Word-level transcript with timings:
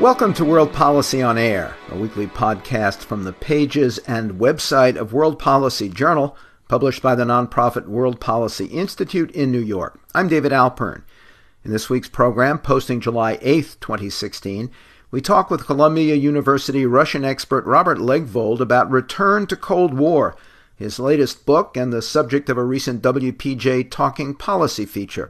Welcome 0.00 0.34
to 0.34 0.44
World 0.44 0.72
Policy 0.72 1.22
on 1.22 1.38
Air, 1.38 1.76
a 1.90 1.96
weekly 1.96 2.26
podcast 2.26 3.04
from 3.04 3.22
the 3.22 3.32
pages 3.32 3.98
and 3.98 4.32
website 4.32 4.96
of 4.96 5.12
World 5.12 5.38
Policy 5.38 5.88
Journal, 5.88 6.36
published 6.66 7.02
by 7.02 7.14
the 7.14 7.22
nonprofit 7.22 7.86
World 7.86 8.20
Policy 8.20 8.64
Institute 8.64 9.30
in 9.30 9.52
New 9.52 9.60
York. 9.60 10.00
I'm 10.12 10.26
David 10.26 10.50
Alpern. 10.50 11.04
In 11.64 11.70
this 11.70 11.88
week's 11.88 12.08
program, 12.08 12.58
posting 12.58 12.98
July 13.00 13.38
8, 13.42 13.76
2016, 13.80 14.72
we 15.10 15.22
talk 15.22 15.50
with 15.50 15.64
Columbia 15.64 16.14
University 16.14 16.84
Russian 16.84 17.24
expert 17.24 17.64
Robert 17.64 17.96
Legvold 17.96 18.60
about 18.60 18.90
Return 18.90 19.46
to 19.46 19.56
Cold 19.56 19.94
War, 19.94 20.36
his 20.78 21.00
latest 21.00 21.44
book 21.44 21.76
and 21.76 21.92
the 21.92 22.00
subject 22.00 22.48
of 22.48 22.56
a 22.56 22.62
recent 22.62 23.02
WPJ 23.02 23.90
Talking 23.90 24.32
Policy 24.32 24.86
feature. 24.86 25.28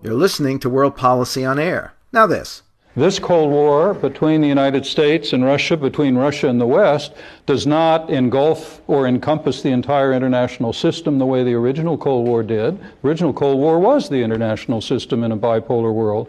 You're 0.00 0.14
listening 0.14 0.60
to 0.60 0.70
World 0.70 0.96
Policy 0.96 1.44
on 1.44 1.58
Air. 1.58 1.94
Now, 2.12 2.28
this. 2.28 2.62
This 2.94 3.18
Cold 3.18 3.50
War 3.50 3.94
between 3.94 4.40
the 4.40 4.48
United 4.48 4.86
States 4.86 5.32
and 5.32 5.44
Russia, 5.44 5.76
between 5.76 6.16
Russia 6.16 6.48
and 6.48 6.60
the 6.60 6.66
West, 6.66 7.12
does 7.46 7.66
not 7.66 8.10
engulf 8.10 8.80
or 8.88 9.06
encompass 9.06 9.62
the 9.62 9.70
entire 9.70 10.12
international 10.12 10.72
system 10.72 11.18
the 11.18 11.26
way 11.26 11.44
the 11.44 11.54
original 11.54 11.96
Cold 11.96 12.26
War 12.26 12.42
did. 12.42 12.76
The 12.80 13.08
original 13.08 13.32
Cold 13.32 13.58
War 13.58 13.78
was 13.78 14.08
the 14.08 14.22
international 14.22 14.80
system 14.80 15.22
in 15.22 15.32
a 15.32 15.36
bipolar 15.36 15.94
world. 15.94 16.28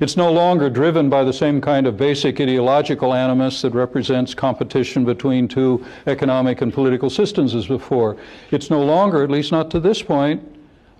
It's 0.00 0.16
no 0.16 0.30
longer 0.30 0.70
driven 0.70 1.10
by 1.10 1.24
the 1.24 1.32
same 1.32 1.60
kind 1.60 1.84
of 1.86 1.96
basic 1.96 2.40
ideological 2.40 3.12
animus 3.12 3.62
that 3.62 3.74
represents 3.74 4.32
competition 4.32 5.04
between 5.04 5.48
two 5.48 5.84
economic 6.06 6.60
and 6.60 6.72
political 6.72 7.10
systems 7.10 7.52
as 7.52 7.66
before. 7.66 8.16
It's 8.52 8.70
no 8.70 8.80
longer, 8.80 9.24
at 9.24 9.30
least 9.30 9.50
not 9.50 9.72
to 9.72 9.80
this 9.80 10.00
point, 10.00 10.40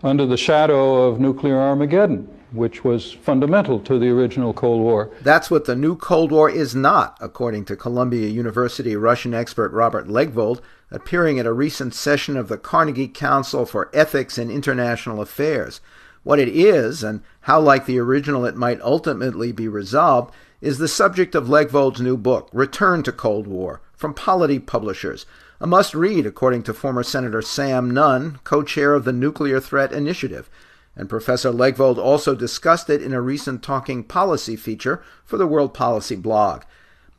under 0.03 0.27
the 0.27 0.37
shadow 0.37 1.05
of 1.05 1.21
nuclear 1.21 1.59
Armageddon, 1.59 2.29
which 2.51 2.83
was 2.83 3.13
fundamental 3.13 3.79
to 3.81 4.01
the 4.01 4.09
original 4.09 4.53
Cold 4.53 4.81
War. 4.81 5.11
That's 5.23 5.49
what 5.49 5.67
the 5.67 5.77
new 5.77 5.95
Cold 5.95 6.33
War 6.33 6.51
is 6.51 6.75
not, 6.75 7.17
according 7.21 7.67
to 7.67 7.77
Columbia 7.77 8.27
University 8.27 8.97
Russian 8.97 9.33
expert 9.33 9.71
Robert 9.71 10.09
Legvold, 10.09 10.61
appearing 10.91 11.39
at 11.39 11.47
a 11.47 11.53
recent 11.53 11.95
session 11.95 12.37
of 12.37 12.49
the 12.49 12.59
Carnegie 12.59 13.07
Council 13.07 13.65
for 13.65 13.91
Ethics 13.93 14.39
and 14.39 14.51
International 14.51 15.21
Affairs. 15.21 15.81
What 16.23 16.39
it 16.39 16.49
is, 16.49 17.03
and 17.03 17.23
how 17.43 17.61
like 17.61 17.87
the 17.87 17.99
original 17.99 18.45
it 18.45 18.57
might 18.57 18.81
ultimately 18.83 19.53
be 19.53 19.69
resolved, 19.69 20.35
is 20.61 20.79
the 20.79 20.89
subject 20.89 21.35
of 21.35 21.47
Legvold's 21.47 22.01
new 22.01 22.17
book, 22.17 22.49
Return 22.53 23.03
to 23.05 23.13
Cold 23.13 23.47
War, 23.47 23.81
from 23.95 24.15
Polity 24.15 24.59
Publishers 24.59 25.27
a 25.61 25.67
must 25.67 25.95
read, 25.95 26.25
according 26.25 26.63
to 26.65 26.75
former 26.75 27.03
Senator 27.03 27.43
Sam 27.43 27.91
Nunn, 27.91 28.39
co 28.45 28.63
chair 28.63 28.95
of 28.95 29.05
the 29.05 29.13
Nuclear 29.13 29.59
Threat 29.59 29.93
Initiative. 29.93 30.49
And 30.95 31.09
Professor 31.09 31.53
Legvold 31.53 31.99
also 31.99 32.35
discussed 32.35 32.89
it 32.91 33.03
in 33.03 33.13
a 33.13 33.21
recent 33.21 33.63
Talking 33.63 34.05
Policy 34.05 34.57
feature 34.57 35.03
for 35.25 35.37
the 35.37 35.47
World 35.47 35.75
Policy 35.75 36.17
blog. 36.17 36.63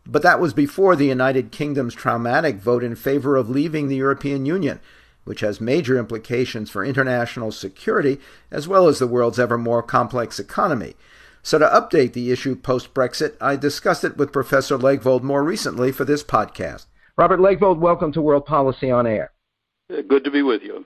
But 0.05 0.21
that 0.21 0.39
was 0.39 0.53
before 0.53 0.95
the 0.95 1.07
United 1.07 1.51
Kingdom's 1.51 1.93
traumatic 1.93 2.57
vote 2.57 2.83
in 2.83 2.95
favor 2.95 3.35
of 3.35 3.49
leaving 3.49 3.87
the 3.87 3.97
European 3.97 4.45
Union, 4.45 4.79
which 5.23 5.41
has 5.41 5.61
major 5.61 5.97
implications 5.97 6.69
for 6.69 6.83
international 6.83 7.51
security 7.51 8.19
as 8.51 8.67
well 8.67 8.87
as 8.87 8.99
the 8.99 9.07
world's 9.07 9.39
ever 9.39 9.57
more 9.57 9.83
complex 9.83 10.39
economy. 10.39 10.95
So, 11.41 11.57
to 11.57 11.65
update 11.65 12.13
the 12.13 12.31
issue 12.31 12.55
post 12.55 12.93
Brexit, 12.93 13.35
I 13.39 13.55
discussed 13.55 14.03
it 14.03 14.17
with 14.17 14.33
Professor 14.33 14.77
Legvold 14.77 15.23
more 15.23 15.43
recently 15.43 15.91
for 15.91 16.05
this 16.05 16.23
podcast. 16.23 16.85
Robert 17.17 17.39
Legvold, 17.39 17.79
welcome 17.79 18.11
to 18.13 18.21
World 18.21 18.45
Policy 18.45 18.91
on 18.91 19.07
Air. 19.07 19.31
Uh, 19.91 20.01
good 20.07 20.23
to 20.23 20.31
be 20.31 20.41
with 20.41 20.61
you. 20.61 20.85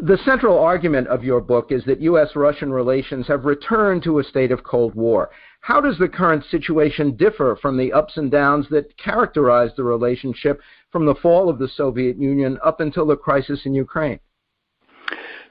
The 0.00 0.18
central 0.24 0.58
argument 0.58 1.08
of 1.08 1.24
your 1.24 1.40
book 1.40 1.72
is 1.72 1.84
that 1.86 2.00
U.S. 2.02 2.36
Russian 2.36 2.72
relations 2.72 3.26
have 3.26 3.44
returned 3.44 4.04
to 4.04 4.20
a 4.20 4.24
state 4.24 4.52
of 4.52 4.62
Cold 4.62 4.94
War. 4.94 5.30
How 5.60 5.80
does 5.80 5.98
the 5.98 6.08
current 6.08 6.44
situation 6.44 7.16
differ 7.16 7.58
from 7.60 7.76
the 7.76 7.92
ups 7.92 8.16
and 8.16 8.30
downs 8.30 8.68
that 8.70 8.96
characterized 8.96 9.74
the 9.76 9.82
relationship 9.82 10.60
from 10.90 11.06
the 11.06 11.14
fall 11.16 11.48
of 11.48 11.58
the 11.58 11.68
Soviet 11.68 12.16
Union 12.18 12.58
up 12.64 12.80
until 12.80 13.06
the 13.06 13.16
crisis 13.16 13.60
in 13.64 13.74
Ukraine? 13.74 14.20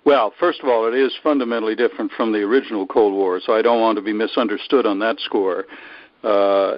Well, 0.06 0.34
first 0.40 0.62
of 0.62 0.70
all, 0.70 0.88
it 0.88 0.98
is 0.98 1.12
fundamentally 1.22 1.76
different 1.76 2.12
from 2.16 2.32
the 2.32 2.40
original 2.40 2.88
Cold 2.88 3.14
War, 3.14 3.42
so 3.46 3.54
I 3.54 3.62
don't 3.62 3.82
want 3.82 3.98
to 3.98 4.02
be 4.02 4.14
misunderstood 4.14 4.86
on 4.86 5.00
that 5.00 5.20
score. 5.20 5.66
Uh, 6.24 6.78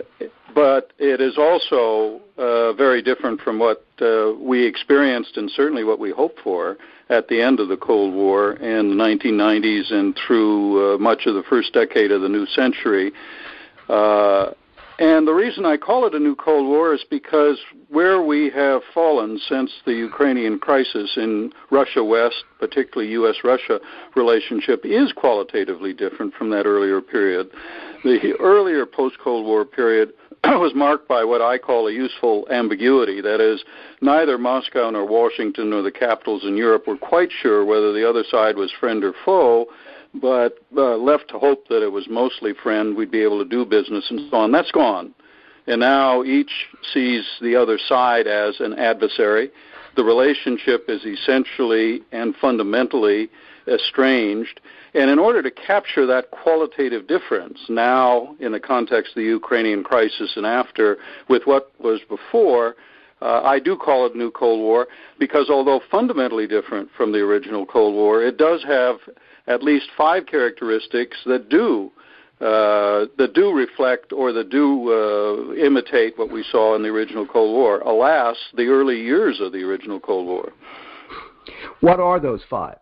but 0.54 0.92
it 0.98 1.22
is 1.22 1.38
also 1.38 2.22
uh, 2.38 2.74
very 2.74 3.02
different 3.02 3.40
from 3.42 3.60
what 3.60 3.86
uh, 4.02 4.34
we 4.40 4.66
experienced 4.66 5.38
and 5.38 5.50
certainly 5.52 5.84
what 5.84 6.00
we 6.00 6.12
hoped 6.12 6.40
for 6.44 6.78
at 7.10 7.28
the 7.28 7.42
end 7.42 7.60
of 7.60 7.70
the 7.70 7.78
Cold 7.78 8.14
War 8.14 8.54
in 8.54 8.90
the 8.90 9.04
1990s 9.04 9.94
and 9.94 10.18
through 10.28 10.96
uh, 10.96 10.98
much 10.98 11.26
of 11.26 11.36
the 11.36 11.44
first 11.50 11.74
decade 11.74 12.12
of 12.12 12.22
the 12.22 12.30
new 12.30 12.46
century. 12.48 13.12
And 15.00 15.26
the 15.26 15.34
reason 15.34 15.66
I 15.66 15.78
call 15.78 16.06
it 16.06 16.14
a 16.14 16.20
new 16.20 16.36
Cold 16.36 16.68
War 16.68 16.94
is 16.94 17.06
because 17.10 17.58
where 17.88 18.22
we 18.22 18.50
have 18.50 18.82
fallen 18.94 19.40
since 19.48 19.72
the 19.86 19.94
Ukrainian 19.94 20.60
crisis 20.60 21.14
in 21.16 21.54
Russia 21.72 22.04
West, 22.04 22.44
particularly 22.60 23.14
U.S. 23.14 23.38
Russia 23.46 23.80
relationship, 24.18 24.82
is 24.84 25.14
qualitatively 25.14 25.94
different 25.94 26.34
from 26.34 26.50
that 26.50 26.66
earlier 26.66 27.00
period. 27.00 27.50
The 28.04 28.34
earlier 28.42 28.86
post 28.86 29.16
Cold 29.24 29.46
War 29.46 29.64
period 29.64 30.12
was 30.44 30.74
marked 30.76 31.08
by 31.08 31.24
what 31.24 31.42
I 31.42 31.58
call 31.58 31.88
a 31.88 31.94
useful 31.94 32.46
ambiguity. 32.52 33.22
That 33.22 33.40
is, 33.40 33.64
neither 34.02 34.38
Moscow 34.38 34.90
nor 34.90 35.06
Washington 35.08 35.70
nor 35.70 35.82
the 35.82 35.92
capitals 35.92 36.44
in 36.44 36.58
Europe 36.58 36.88
were 36.88 36.98
quite 36.98 37.30
sure 37.42 37.64
whether 37.64 37.94
the 37.94 38.08
other 38.08 38.26
side 38.30 38.58
was 38.58 38.72
friend 38.78 39.06
or 39.06 39.14
foe, 39.24 39.68
but 40.14 40.58
uh, 40.76 40.96
left 40.96 41.30
to 41.30 41.40
hope 41.40 41.68
that 41.68 41.84
it 41.84 41.92
was 41.92 42.08
mostly 42.10 42.54
friend, 42.54 42.96
we'd 42.96 43.12
be 43.12 43.22
able 43.22 43.44
to 43.44 43.50
do 43.50 43.66
business 43.66 44.06
and 44.10 44.30
so 44.30 44.38
on. 44.38 44.52
That's 44.52 44.72
gone. 44.72 45.14
And 45.68 45.80
now 45.80 46.24
each 46.24 46.52
sees 46.94 47.24
the 47.42 47.56
other 47.56 47.78
side 47.78 48.26
as 48.28 48.60
an 48.60 48.74
adversary. 48.74 49.52
The 49.96 50.04
relationship 50.04 50.86
is 50.88 51.04
essentially 51.06 52.02
and 52.12 52.36
fundamentally 52.36 53.30
estranged. 53.68 54.62
And 54.96 55.12
in 55.12 55.20
order 55.20 55.44
to 55.44 55.52
capture 55.52 56.08
that 56.08 56.32
qualitative 56.32 57.08
difference 57.08 57.60
now 57.70 58.36
in 58.40 58.52
the 58.52 58.60
context 58.60 59.12
of 59.12 59.16
the 59.16 59.24
Ukrainian 59.24 59.84
crisis 59.84 60.34
and 60.36 60.46
after 60.46 60.98
with 61.28 61.44
what 61.46 61.72
was 61.80 62.00
before, 62.10 62.76
uh, 63.22 63.42
I 63.44 63.60
do 63.60 63.76
call 63.76 64.06
it 64.08 64.16
New 64.16 64.32
Cold 64.32 64.62
War 64.62 64.88
because 65.20 65.50
although 65.50 65.82
fundamentally 65.92 66.48
different 66.48 66.90
from 66.96 67.12
the 67.12 67.20
original 67.20 67.66
Cold 67.66 67.94
War, 67.94 68.24
it 68.24 68.38
does 68.38 68.64
have 68.64 68.98
at 69.50 69.64
least 69.64 69.88
five 69.98 70.26
characteristics 70.28 71.18
that 71.26 71.50
do 71.50 71.92
uh, 72.40 73.08
that 73.18 73.34
do 73.34 73.52
reflect 73.52 74.14
or 74.14 74.32
that 74.32 74.50
do 74.50 74.94
uh, 74.94 75.54
imitate 75.56 76.18
what 76.18 76.32
we 76.32 76.42
saw 76.50 76.74
in 76.74 76.82
the 76.82 76.88
original 76.88 77.26
Cold 77.26 77.54
War. 77.54 77.80
Alas, 77.82 78.38
the 78.56 78.68
early 78.68 79.02
years 79.02 79.42
of 79.42 79.52
the 79.52 79.62
original 79.62 80.00
Cold 80.00 80.26
War. 80.26 80.54
What 81.82 82.00
are 82.00 82.18
those 82.18 82.42
five? 82.50 82.78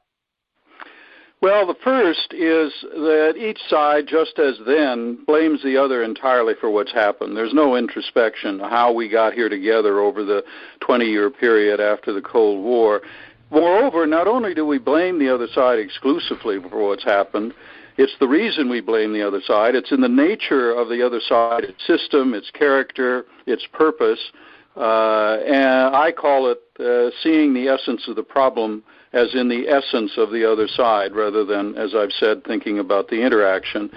Well, 1.41 1.67
the 1.67 1.75
first 1.83 2.33
is 2.33 2.71
that 2.81 3.35
each 3.37 3.59
side, 3.69 4.05
just 4.07 4.39
as 4.39 4.55
then, 4.65 5.19
blames 5.25 5.61
the 5.63 5.77
other 5.77 6.03
entirely 6.03 6.55
for 6.59 6.69
what's 6.69 6.91
happened. 6.91 7.37
There's 7.37 7.53
no 7.53 7.75
introspection 7.75 8.59
how 8.59 8.91
we 8.91 9.07
got 9.07 9.33
here 9.33 9.49
together 9.49 9.99
over 9.99 10.23
the 10.23 10.43
20 10.81 11.05
year 11.05 11.29
period 11.29 11.79
after 11.79 12.11
the 12.11 12.21
Cold 12.21 12.63
War. 12.63 13.01
Moreover, 13.49 14.05
not 14.05 14.27
only 14.27 14.53
do 14.53 14.65
we 14.65 14.77
blame 14.77 15.19
the 15.19 15.33
other 15.33 15.47
side 15.47 15.79
exclusively 15.79 16.59
for 16.69 16.87
what's 16.87 17.03
happened, 17.03 17.53
it's 17.97 18.15
the 18.19 18.27
reason 18.27 18.69
we 18.69 18.81
blame 18.81 19.13
the 19.13 19.25
other 19.25 19.41
side. 19.41 19.73
It's 19.73 19.91
in 19.91 20.01
the 20.01 20.09
nature 20.09 20.71
of 20.71 20.89
the 20.89 21.03
other 21.03 21.19
side, 21.19 21.63
its 21.63 21.85
system, 21.87 22.33
its 22.33 22.51
character, 22.51 23.25
its 23.45 23.65
purpose. 23.73 24.19
Uh, 24.75 25.37
and 25.47 25.95
I 25.95 26.11
call 26.11 26.51
it 26.51 26.61
uh, 26.79 27.09
seeing 27.23 27.53
the 27.53 27.67
essence 27.67 28.07
of 28.07 28.15
the 28.15 28.23
problem 28.23 28.83
as 29.13 29.33
in 29.33 29.47
the 29.49 29.67
essence 29.67 30.11
of 30.17 30.31
the 30.31 30.49
other 30.49 30.67
side 30.67 31.15
rather 31.15 31.43
than, 31.43 31.75
as 31.75 31.95
I've 31.95 32.11
said, 32.11 32.43
thinking 32.43 32.77
about 32.77 33.07
the 33.07 33.21
interaction. 33.21 33.89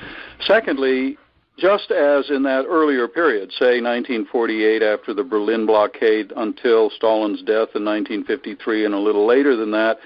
Secondly, 0.47 1.19
just 1.61 1.91
as 1.91 2.31
in 2.31 2.43
that 2.45 2.65
earlier 2.67 3.07
period, 3.07 3.53
say 3.53 3.81
1948 3.81 4.83
after 4.83 5.13
the 5.13 5.23
Berlin 5.23 5.67
blockade 5.67 6.33
until 6.37 6.91
Stalin's 6.91 7.43
death 7.43 7.75
in 7.75 7.85
1953 7.85 8.87
and 8.87 8.95
a 8.95 8.99
little 8.99 9.27
later 9.27 9.57
than 9.57 9.71
that, 9.73 9.99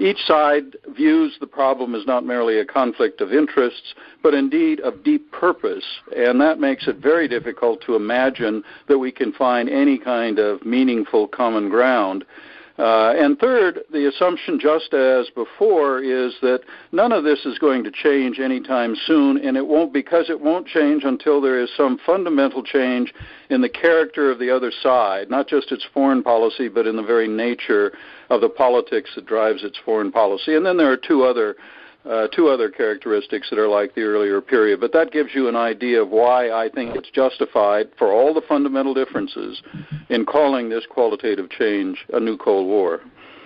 each 0.00 0.18
side 0.26 0.76
views 0.94 1.36
the 1.40 1.46
problem 1.46 1.94
as 1.94 2.06
not 2.06 2.24
merely 2.24 2.60
a 2.60 2.64
conflict 2.64 3.20
of 3.20 3.32
interests, 3.32 3.94
but 4.22 4.32
indeed 4.32 4.78
of 4.80 5.02
deep 5.02 5.32
purpose, 5.32 5.84
and 6.16 6.40
that 6.40 6.60
makes 6.60 6.86
it 6.86 6.98
very 6.98 7.26
difficult 7.26 7.80
to 7.82 7.96
imagine 7.96 8.62
that 8.86 8.98
we 8.98 9.10
can 9.10 9.32
find 9.32 9.68
any 9.68 9.98
kind 9.98 10.38
of 10.38 10.64
meaningful 10.64 11.26
common 11.26 11.68
ground 11.68 12.24
Uh, 12.78 13.12
and 13.16 13.36
third, 13.40 13.80
the 13.90 14.06
assumption, 14.06 14.60
just 14.60 14.94
as 14.94 15.28
before, 15.30 16.00
is 16.00 16.32
that 16.42 16.60
none 16.92 17.10
of 17.10 17.24
this 17.24 17.44
is 17.44 17.58
going 17.58 17.82
to 17.82 17.90
change 17.90 18.38
anytime 18.38 18.94
soon, 19.04 19.36
and 19.38 19.56
it 19.56 19.66
won't 19.66 19.92
because 19.92 20.30
it 20.30 20.40
won't 20.40 20.64
change 20.64 21.02
until 21.02 21.40
there 21.40 21.60
is 21.60 21.68
some 21.76 21.98
fundamental 22.06 22.62
change 22.62 23.12
in 23.50 23.60
the 23.60 23.68
character 23.68 24.30
of 24.30 24.38
the 24.38 24.48
other 24.48 24.70
side, 24.70 25.28
not 25.28 25.48
just 25.48 25.72
its 25.72 25.84
foreign 25.92 26.22
policy, 26.22 26.68
but 26.68 26.86
in 26.86 26.94
the 26.94 27.02
very 27.02 27.26
nature 27.26 27.92
of 28.30 28.40
the 28.40 28.48
politics 28.48 29.10
that 29.16 29.26
drives 29.26 29.64
its 29.64 29.78
foreign 29.84 30.12
policy. 30.12 30.54
And 30.54 30.64
then 30.64 30.76
there 30.76 30.92
are 30.92 30.96
two 30.96 31.24
other 31.24 31.56
uh, 32.04 32.28
two 32.28 32.48
other 32.48 32.70
characteristics 32.70 33.48
that 33.50 33.58
are 33.58 33.68
like 33.68 33.94
the 33.94 34.02
earlier 34.02 34.40
period. 34.40 34.80
But 34.80 34.92
that 34.92 35.12
gives 35.12 35.30
you 35.34 35.48
an 35.48 35.56
idea 35.56 36.02
of 36.02 36.10
why 36.10 36.50
I 36.50 36.68
think 36.68 36.96
it's 36.96 37.10
justified, 37.10 37.88
for 37.98 38.12
all 38.12 38.32
the 38.32 38.42
fundamental 38.48 38.94
differences, 38.94 39.62
in 40.08 40.24
calling 40.24 40.68
this 40.68 40.84
qualitative 40.88 41.50
change 41.50 42.04
a 42.12 42.20
new 42.20 42.36
Cold 42.36 42.66
War. 42.66 43.00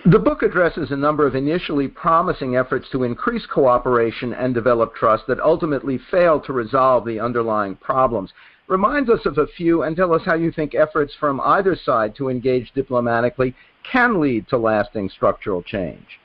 The 0.05 0.19
book 0.19 0.43
addresses 0.43 0.91
a 0.91 0.97
number 0.97 1.25
of 1.25 1.33
initially 1.33 1.87
promising 1.87 2.57
efforts 2.57 2.89
to 2.91 3.03
increase 3.03 3.45
cooperation 3.45 4.33
and 4.33 4.53
develop 4.53 4.93
trust 4.95 5.27
that 5.27 5.39
ultimately 5.39 5.97
failed 6.11 6.43
to 6.45 6.53
resolve 6.53 7.05
the 7.05 7.21
underlying 7.21 7.77
problems. 7.77 8.33
Reminds 8.67 9.09
us 9.09 9.25
of 9.25 9.37
a 9.37 9.47
few 9.47 9.83
and 9.83 9.95
tell 9.95 10.13
us 10.13 10.21
how 10.25 10.35
you 10.35 10.51
think 10.51 10.75
efforts 10.75 11.13
from 11.17 11.39
either 11.41 11.75
side 11.75 12.15
to 12.15 12.29
engage 12.29 12.71
diplomatically 12.73 13.55
can 13.89 14.19
lead 14.19 14.47
to 14.49 14.57
lasting 14.57 15.09
structural 15.09 15.63
change. 15.63 16.19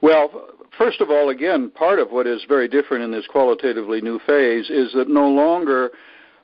Well, 0.00 0.50
first 0.78 1.00
of 1.00 1.10
all, 1.10 1.28
again, 1.28 1.70
part 1.70 1.98
of 1.98 2.10
what 2.10 2.26
is 2.26 2.44
very 2.48 2.68
different 2.68 3.04
in 3.04 3.10
this 3.10 3.26
qualitatively 3.26 4.00
new 4.00 4.18
phase 4.26 4.70
is 4.70 4.92
that 4.94 5.08
no 5.08 5.28
longer 5.28 5.90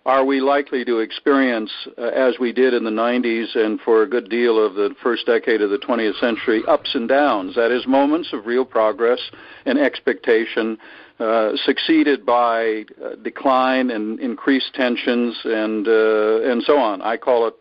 are 0.07 0.25
we 0.25 0.41
likely 0.41 0.85
to 0.85 0.99
experience, 0.99 1.71
uh, 1.97 2.03
as 2.03 2.35
we 2.39 2.53
did 2.53 2.75
in 2.75 2.85
the 2.85 2.91
90s 2.91 3.57
and 3.57 3.81
for 3.81 4.03
a 4.03 4.07
good 4.07 4.29
deal 4.29 4.63
of 4.63 4.75
the 4.75 4.95
first 5.03 5.25
decade 5.25 5.63
of 5.63 5.71
the 5.71 5.79
20th 5.79 6.19
century, 6.21 6.63
ups 6.69 6.95
and 6.95 7.09
downs. 7.09 7.55
That 7.55 7.71
is, 7.71 7.87
moments 7.87 8.35
of 8.35 8.45
real 8.45 8.67
progress 8.67 9.21
and 9.65 9.79
expectation 9.79 10.77
uh, 11.19 11.53
succeeded 11.65 12.27
by 12.27 12.85
uh, 13.03 13.15
decline 13.23 13.91
and 13.91 14.21
increased 14.21 14.75
tensions 14.75 15.39
and 15.45 15.87
uh, 15.89 16.43
and 16.43 16.63
so 16.65 16.77
on. 16.77 17.01
I 17.03 17.17
call 17.17 17.47
it 17.47 17.55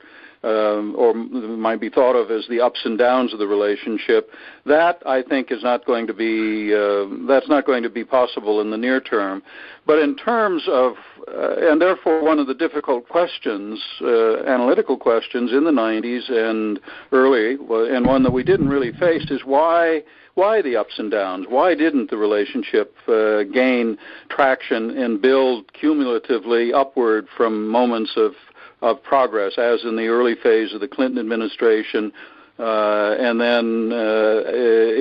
um, 0.44 0.96
or 0.98 1.14
might 1.14 1.80
be 1.80 1.90
thought 1.90 2.16
of 2.16 2.32
as 2.32 2.46
the 2.50 2.60
ups 2.60 2.82
and 2.86 2.98
downs 2.98 3.34
of 3.34 3.40
the 3.40 3.48
relationship. 3.48 4.30
That 4.66 5.02
I 5.06 5.22
think 5.22 5.52
is 5.52 5.64
not 5.64 5.86
going 5.86 6.08
to 6.08 6.14
be 6.14 6.74
uh, 6.74 7.28
that's 7.28 7.48
not 7.50 7.66
going 7.66 7.84
to 7.84 7.90
be 7.90 8.04
possible 8.04 8.62
in 8.62 8.70
the 8.70 8.78
near 8.78 9.00
term. 9.00 9.44
But 9.86 10.00
in 10.00 10.16
terms 10.16 10.64
of 10.68 10.94
uh, 11.28 11.72
and 11.72 11.82
therefore 11.82 12.24
one 12.24 12.40
of 12.40 12.48
the 12.48 12.54
difficult 12.54 13.08
questions, 13.08 13.82
uh, 14.02 14.44
analytical 14.44 14.98
questions 14.98 15.52
in 15.52 15.64
the 15.64 15.72
90s 15.72 16.30
and 16.30 16.80
early, 17.12 17.58
and 17.96 18.06
one 18.06 18.24
that 18.24 18.32
we 18.32 18.44
didn't 18.44 18.68
really 18.68 18.92
face 18.94 19.30
is 19.32 19.42
why 19.46 20.04
why 20.36 20.62
the 20.62 20.76
ups 20.76 20.98
and 20.98 21.12
downs? 21.12 21.46
Why 21.48 21.76
didn't 21.76 22.10
the 22.10 22.18
relationship 22.18 22.96
uh, 23.08 23.44
gain 23.44 23.98
traction 24.30 24.98
and 24.98 25.22
build 25.22 25.72
cumulatively 25.74 26.74
upward 26.74 27.28
from 27.38 27.68
moments 27.68 28.14
of 28.16 28.34
of 28.84 29.02
progress, 29.02 29.54
as 29.58 29.84
in 29.86 29.96
the 29.96 30.08
early 30.08 30.36
phase 30.36 30.74
of 30.74 30.82
the 30.82 30.88
Clinton 30.88 31.18
administration, 31.18 32.12
uh, 32.60 33.16
and 33.18 33.40
then 33.40 33.92
uh, 33.94 34.44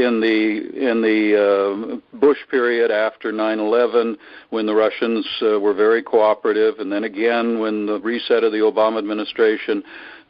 in 0.07 0.21
the 0.21 0.89
in 0.91 1.03
the 1.03 1.37
uh, 1.37 2.17
Bush 2.17 2.39
period 2.49 2.93
after 2.93 3.33
9/11, 3.33 4.17
when 4.51 4.67
the 4.67 4.75
Russians 4.75 5.27
uh, 5.43 5.59
were 5.59 5.75
very 5.75 6.03
cooperative, 6.03 6.79
and 6.79 6.91
then 6.93 7.05
again 7.05 7.59
when 7.59 7.85
the 7.87 7.99
reset 8.01 8.45
of 8.45 8.53
the 8.53 8.59
Obama 8.59 8.99
administration 8.99 9.83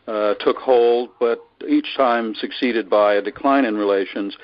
uh, 0.09 0.35
took 0.41 0.57
hold, 0.57 1.11
but 1.21 1.47
each 1.69 1.95
time 1.95 2.35
succeeded 2.35 2.89
by 2.89 3.15
a 3.15 3.23
decline 3.23 3.67
in 3.67 3.77
relations. 3.77 4.37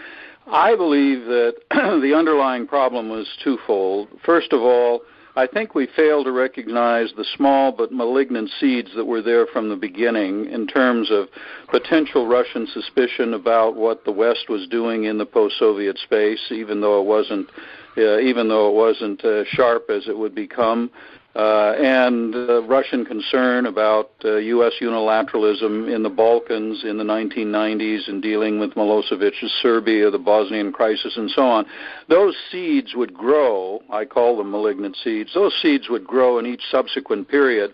I 0.46 0.76
believe 0.76 1.25
that 1.25 1.55
the 1.70 2.14
underlying 2.14 2.66
problem 2.66 3.08
was 3.08 3.26
twofold. 3.43 4.08
First 4.25 4.52
of 4.52 4.60
all, 4.60 5.00
I 5.38 5.46
think 5.46 5.73
we 5.73 5.87
fail 5.94 6.25
to 6.25 6.32
recognize 6.32 7.12
the 7.17 7.25
small 7.37 7.70
but 7.70 7.93
malignant 7.93 8.50
seeds 8.58 8.90
that 8.96 9.05
were 9.05 9.23
there 9.23 9.46
from 9.46 9.69
the 9.69 9.76
beginning 9.76 10.46
in 10.46 10.67
terms 10.67 11.12
of 11.12 11.29
potential 11.70 12.26
Russian 12.26 12.67
suspicion 12.67 13.35
about 13.35 13.76
what 13.76 14.05
the 14.05 14.11
West 14.11 14.49
was 14.49 14.67
doing 14.67 15.05
in 15.05 15.17
the 15.17 15.25
post-Soviet 15.25 15.96
space, 15.99 16.40
even 16.50 16.81
though 16.81 17.00
it 17.00 17.06
wasn't, 17.06 17.49
uh, 17.96 18.19
even 18.19 18.49
though 18.49 18.69
it 18.69 18.75
wasn't 18.75 19.25
uh, 19.25 19.44
sharp 19.44 19.88
as 19.90 20.08
it 20.08 20.19
would 20.19 20.35
become 20.35 20.90
uh, 21.36 21.75
and 21.78 22.34
uh, 22.34 22.62
Russian 22.64 23.04
concern 23.04 23.66
about 23.66 24.10
uh, 24.25 24.36
U.S. 24.36 24.72
unilateralism 24.80 25.94
in 25.94 26.02
the 26.02 26.08
Balkans 26.08 26.84
in 26.84 26.96
the 26.96 27.04
1990s 27.04 28.08
and 28.08 28.22
dealing 28.22 28.58
with 28.58 28.70
Milosevic's 28.75 29.44
Serbia, 29.60 30.10
the 30.10 30.19
Bosnian 30.19 30.72
crisis, 30.72 31.16
and 31.16 31.30
so 31.30 31.42
on. 31.42 31.66
Those 32.08 32.34
seeds 32.50 32.94
would 32.94 33.12
grow. 33.12 33.82
I 33.92 34.04
call 34.04 34.38
them 34.38 34.50
malignant 34.50 34.96
seeds. 35.04 35.32
Those 35.34 35.54
seeds 35.60 35.88
would 35.90 36.06
grow 36.06 36.38
in 36.38 36.46
each 36.46 36.62
subsequent 36.70 37.28
period. 37.28 37.72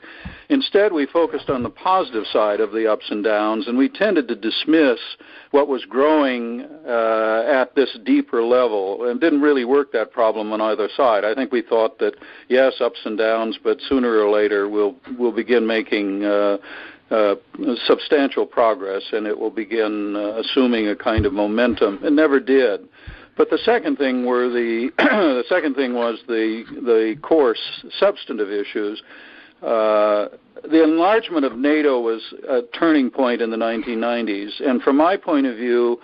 Instead, 0.48 0.92
we 0.92 1.06
focused 1.06 1.48
on 1.48 1.62
the 1.62 1.70
positive 1.70 2.24
side 2.32 2.60
of 2.60 2.72
the 2.72 2.90
ups 2.90 3.06
and 3.10 3.24
downs, 3.24 3.66
and 3.66 3.78
we 3.78 3.88
tended 3.88 4.28
to 4.28 4.36
dismiss 4.36 4.98
what 5.50 5.68
was 5.68 5.84
growing 5.84 6.66
uh, 6.86 7.44
at 7.46 7.74
this 7.74 7.96
deeper 8.04 8.42
level 8.42 9.08
and 9.08 9.20
didn't 9.20 9.40
really 9.40 9.64
work 9.64 9.92
that 9.92 10.12
problem 10.12 10.52
on 10.52 10.60
either 10.60 10.88
side. 10.96 11.24
I 11.24 11.34
think 11.34 11.52
we 11.52 11.62
thought 11.62 11.98
that, 11.98 12.14
yes, 12.48 12.74
ups 12.80 13.00
and 13.04 13.16
downs, 13.16 13.58
but 13.62 13.78
sooner 13.88 14.18
or 14.18 14.30
later 14.30 14.68
we'll, 14.68 14.96
we'll 15.18 15.32
begin 15.32 15.66
making 15.66 16.24
uh, 16.24 16.58
uh, 17.10 17.34
substantial 17.84 18.46
progress 18.46 19.02
and 19.12 19.26
it 19.26 19.38
will 19.38 19.50
begin 19.50 20.16
uh, 20.16 20.40
assuming 20.40 20.88
a 20.88 20.96
kind 20.96 21.26
of 21.26 21.32
momentum. 21.32 22.00
It 22.02 22.12
never 22.12 22.40
did. 22.40 22.80
But 23.36 23.50
the 23.50 23.58
second 23.58 23.96
thing 23.96 24.24
were 24.24 24.48
the 24.48 24.90
the 24.98 25.44
second 25.48 25.74
thing 25.74 25.94
was 25.94 26.20
the 26.28 26.64
the 26.68 27.16
course 27.20 27.60
substantive 27.98 28.50
issues 28.50 29.02
uh, 29.64 30.28
the 30.62 30.82
enlargement 30.82 31.44
of 31.44 31.56
NATO 31.56 32.00
was 32.00 32.22
a 32.48 32.62
turning 32.78 33.10
point 33.10 33.40
in 33.40 33.50
the 33.50 33.56
1990s, 33.56 34.60
and 34.60 34.82
from 34.82 34.96
my 34.96 35.16
point 35.16 35.46
of 35.46 35.56
view, 35.56 36.00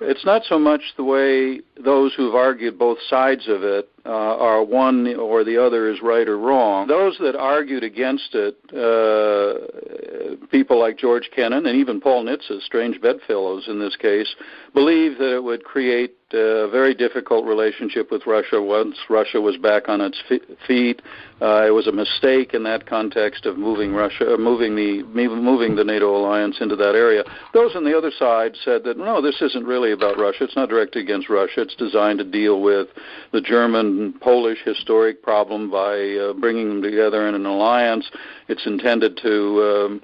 it's 0.00 0.24
not 0.24 0.42
so 0.44 0.58
much 0.58 0.80
the 0.96 1.04
way 1.04 1.60
those 1.82 2.14
who've 2.14 2.34
argued 2.34 2.78
both 2.78 2.98
sides 3.08 3.48
of 3.48 3.62
it 3.62 3.88
uh, 4.04 4.08
are 4.08 4.64
one 4.64 5.14
or 5.16 5.44
the 5.44 5.56
other 5.64 5.88
is 5.88 6.00
right 6.02 6.28
or 6.28 6.38
wrong. 6.38 6.88
Those 6.88 7.16
that 7.18 7.36
argued 7.36 7.84
against 7.84 8.34
it, 8.34 8.56
uh, 8.72 10.46
people 10.48 10.78
like 10.78 10.98
George 10.98 11.30
Kennan 11.34 11.66
and 11.66 11.76
even 11.76 12.00
Paul 12.00 12.24
Nitze, 12.24 12.62
strange 12.62 13.00
bedfellows 13.00 13.68
in 13.68 13.78
this 13.78 13.96
case, 13.96 14.34
believe 14.74 15.18
that 15.18 15.36
it 15.36 15.44
would 15.44 15.64
create 15.64 16.16
a 16.34 16.68
very 16.70 16.94
difficult 16.94 17.44
relationship 17.44 18.10
with 18.10 18.26
Russia 18.26 18.60
once 18.60 18.96
Russia 19.10 19.40
was 19.40 19.56
back 19.56 19.88
on 19.88 20.00
its 20.00 20.20
feet. 20.66 21.02
Uh, 21.40 21.66
it 21.66 21.70
was 21.70 21.86
a 21.86 21.92
mistake 21.92 22.54
in 22.54 22.62
that 22.62 22.86
context 22.86 23.46
of 23.46 23.58
moving 23.58 23.92
Russia, 23.92 24.34
uh, 24.34 24.36
moving 24.36 24.74
the 24.74 25.02
moving 25.02 25.76
the 25.76 25.84
NATO 25.84 26.16
alliance 26.16 26.56
into 26.60 26.76
that 26.76 26.94
area. 26.94 27.24
Those 27.52 27.74
on 27.74 27.84
the 27.84 27.96
other 27.96 28.10
side 28.16 28.56
said 28.64 28.84
that 28.84 28.96
no, 28.96 29.20
this 29.20 29.42
isn't 29.42 29.66
really 29.66 29.92
about 29.92 30.18
Russia. 30.18 30.44
It's 30.44 30.56
not 30.56 30.68
directed 30.68 31.02
against 31.02 31.28
Russia. 31.28 31.62
It's 31.62 31.76
designed 31.76 32.18
to 32.20 32.24
deal 32.24 32.62
with 32.62 32.88
the 33.32 33.40
German 33.40 33.91
Polish 34.20 34.58
historic 34.64 35.22
problem 35.22 35.70
by 35.70 36.16
uh, 36.16 36.32
bringing 36.34 36.68
them 36.68 36.82
together 36.82 37.26
in 37.28 37.34
an 37.34 37.46
alliance. 37.46 38.10
It's 38.48 38.66
intended 38.66 39.18
to 39.22 39.62
um, 39.62 40.02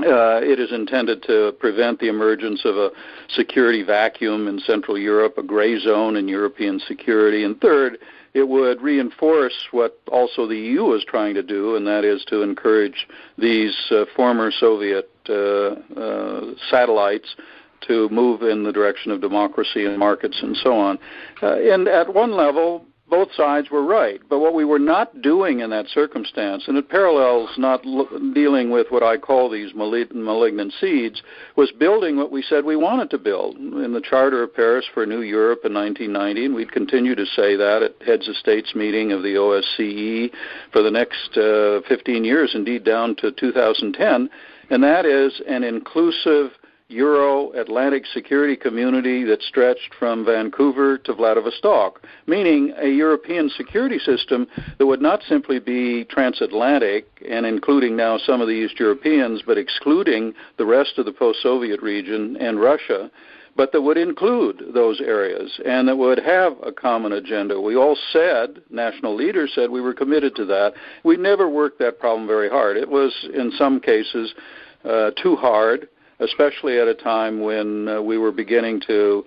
uh, 0.00 0.40
it 0.42 0.58
is 0.58 0.72
intended 0.72 1.22
to 1.24 1.52
prevent 1.58 1.98
the 1.98 2.08
emergence 2.08 2.64
of 2.64 2.76
a 2.76 2.90
security 3.28 3.82
vacuum 3.82 4.48
in 4.48 4.58
Central 4.60 4.98
Europe, 4.98 5.36
a 5.36 5.42
gray 5.42 5.78
zone 5.78 6.16
in 6.16 6.26
European 6.26 6.80
security. 6.80 7.44
And 7.44 7.60
third, 7.60 7.98
it 8.32 8.48
would 8.48 8.80
reinforce 8.80 9.66
what 9.72 10.00
also 10.10 10.46
the 10.46 10.56
EU 10.56 10.92
is 10.92 11.04
trying 11.04 11.34
to 11.34 11.42
do, 11.42 11.76
and 11.76 11.86
that 11.86 12.04
is 12.04 12.24
to 12.28 12.42
encourage 12.42 13.06
these 13.36 13.76
uh, 13.90 14.04
former 14.16 14.50
Soviet 14.50 15.10
uh, 15.28 15.74
uh 15.96 16.54
satellites 16.70 17.36
to 17.86 18.08
move 18.10 18.42
in 18.42 18.62
the 18.62 18.72
direction 18.72 19.10
of 19.10 19.20
democracy 19.20 19.84
and 19.84 19.98
markets 19.98 20.38
and 20.42 20.56
so 20.56 20.78
on. 20.78 20.98
Uh, 21.42 21.56
and 21.56 21.88
at 21.88 22.12
one 22.12 22.32
level, 22.32 22.84
both 23.10 23.28
sides 23.34 23.70
were 23.70 23.84
right. 23.84 24.20
But 24.28 24.38
what 24.38 24.54
we 24.54 24.64
were 24.64 24.78
not 24.78 25.20
doing 25.20 25.60
in 25.60 25.70
that 25.70 25.88
circumstance, 25.88 26.64
and 26.68 26.76
it 26.76 26.88
parallels 26.88 27.50
not 27.58 27.82
dealing 28.32 28.70
with 28.70 28.86
what 28.90 29.02
I 29.02 29.16
call 29.16 29.50
these 29.50 29.74
malignant 29.74 30.72
seeds, 30.80 31.22
was 31.56 31.72
building 31.72 32.16
what 32.16 32.30
we 32.30 32.42
said 32.42 32.64
we 32.64 32.76
wanted 32.76 33.10
to 33.10 33.18
build 33.18 33.56
in 33.56 33.92
the 33.92 34.00
Charter 34.00 34.42
of 34.44 34.54
Paris 34.54 34.86
for 34.94 35.04
New 35.04 35.22
Europe 35.22 35.60
in 35.64 35.74
1990, 35.74 36.46
and 36.46 36.54
we'd 36.54 36.72
continue 36.72 37.14
to 37.14 37.26
say 37.26 37.56
that 37.56 37.82
at 37.82 38.06
heads 38.06 38.28
of 38.28 38.36
states 38.36 38.74
meeting 38.74 39.12
of 39.12 39.22
the 39.22 39.34
OSCE 39.34 40.32
for 40.72 40.82
the 40.82 40.90
next 40.90 41.36
uh, 41.36 41.80
15 41.88 42.24
years, 42.24 42.52
indeed 42.54 42.84
down 42.84 43.16
to 43.16 43.32
2010, 43.32 44.30
and 44.70 44.82
that 44.82 45.04
is 45.04 45.42
an 45.48 45.64
inclusive 45.64 46.52
Euro 46.90 47.52
Atlantic 47.52 48.04
security 48.06 48.56
community 48.56 49.24
that 49.24 49.42
stretched 49.42 49.94
from 49.98 50.24
Vancouver 50.24 50.98
to 50.98 51.14
Vladivostok, 51.14 52.02
meaning 52.26 52.74
a 52.76 52.88
European 52.88 53.48
security 53.50 53.98
system 53.98 54.46
that 54.78 54.86
would 54.86 55.00
not 55.00 55.22
simply 55.28 55.58
be 55.58 56.04
transatlantic 56.04 57.06
and 57.28 57.46
including 57.46 57.96
now 57.96 58.18
some 58.18 58.40
of 58.40 58.48
the 58.48 58.54
East 58.54 58.78
Europeans, 58.80 59.42
but 59.46 59.58
excluding 59.58 60.34
the 60.58 60.66
rest 60.66 60.98
of 60.98 61.04
the 61.04 61.12
post 61.12 61.42
Soviet 61.42 61.80
region 61.80 62.36
and 62.38 62.60
Russia 62.60 63.10
but 63.56 63.72
that 63.72 63.82
would 63.82 63.98
include 63.98 64.62
those 64.72 65.00
areas 65.00 65.60
and 65.66 65.88
that 65.88 65.96
would 65.96 66.18
have 66.18 66.54
a 66.62 66.72
common 66.72 67.12
agenda. 67.12 67.60
We 67.60 67.76
all 67.76 67.96
said, 68.12 68.62
national 68.70 69.14
leaders 69.14 69.52
said 69.54 69.70
we 69.70 69.80
were 69.80 69.92
committed 69.92 70.34
to 70.36 70.44
that. 70.46 70.74
We 71.04 71.16
never 71.16 71.48
worked 71.48 71.78
that 71.80 71.98
problem 71.98 72.26
very 72.26 72.48
hard. 72.48 72.76
It 72.76 72.88
was, 72.88 73.12
in 73.34 73.50
some 73.58 73.80
cases, 73.80 74.34
uh, 74.84 75.10
too 75.22 75.36
hard, 75.36 75.88
especially 76.20 76.78
at 76.78 76.88
a 76.88 76.94
time 76.94 77.40
when 77.40 77.88
uh, 77.88 78.00
we 78.00 78.18
were 78.18 78.32
beginning 78.32 78.80
to 78.86 79.24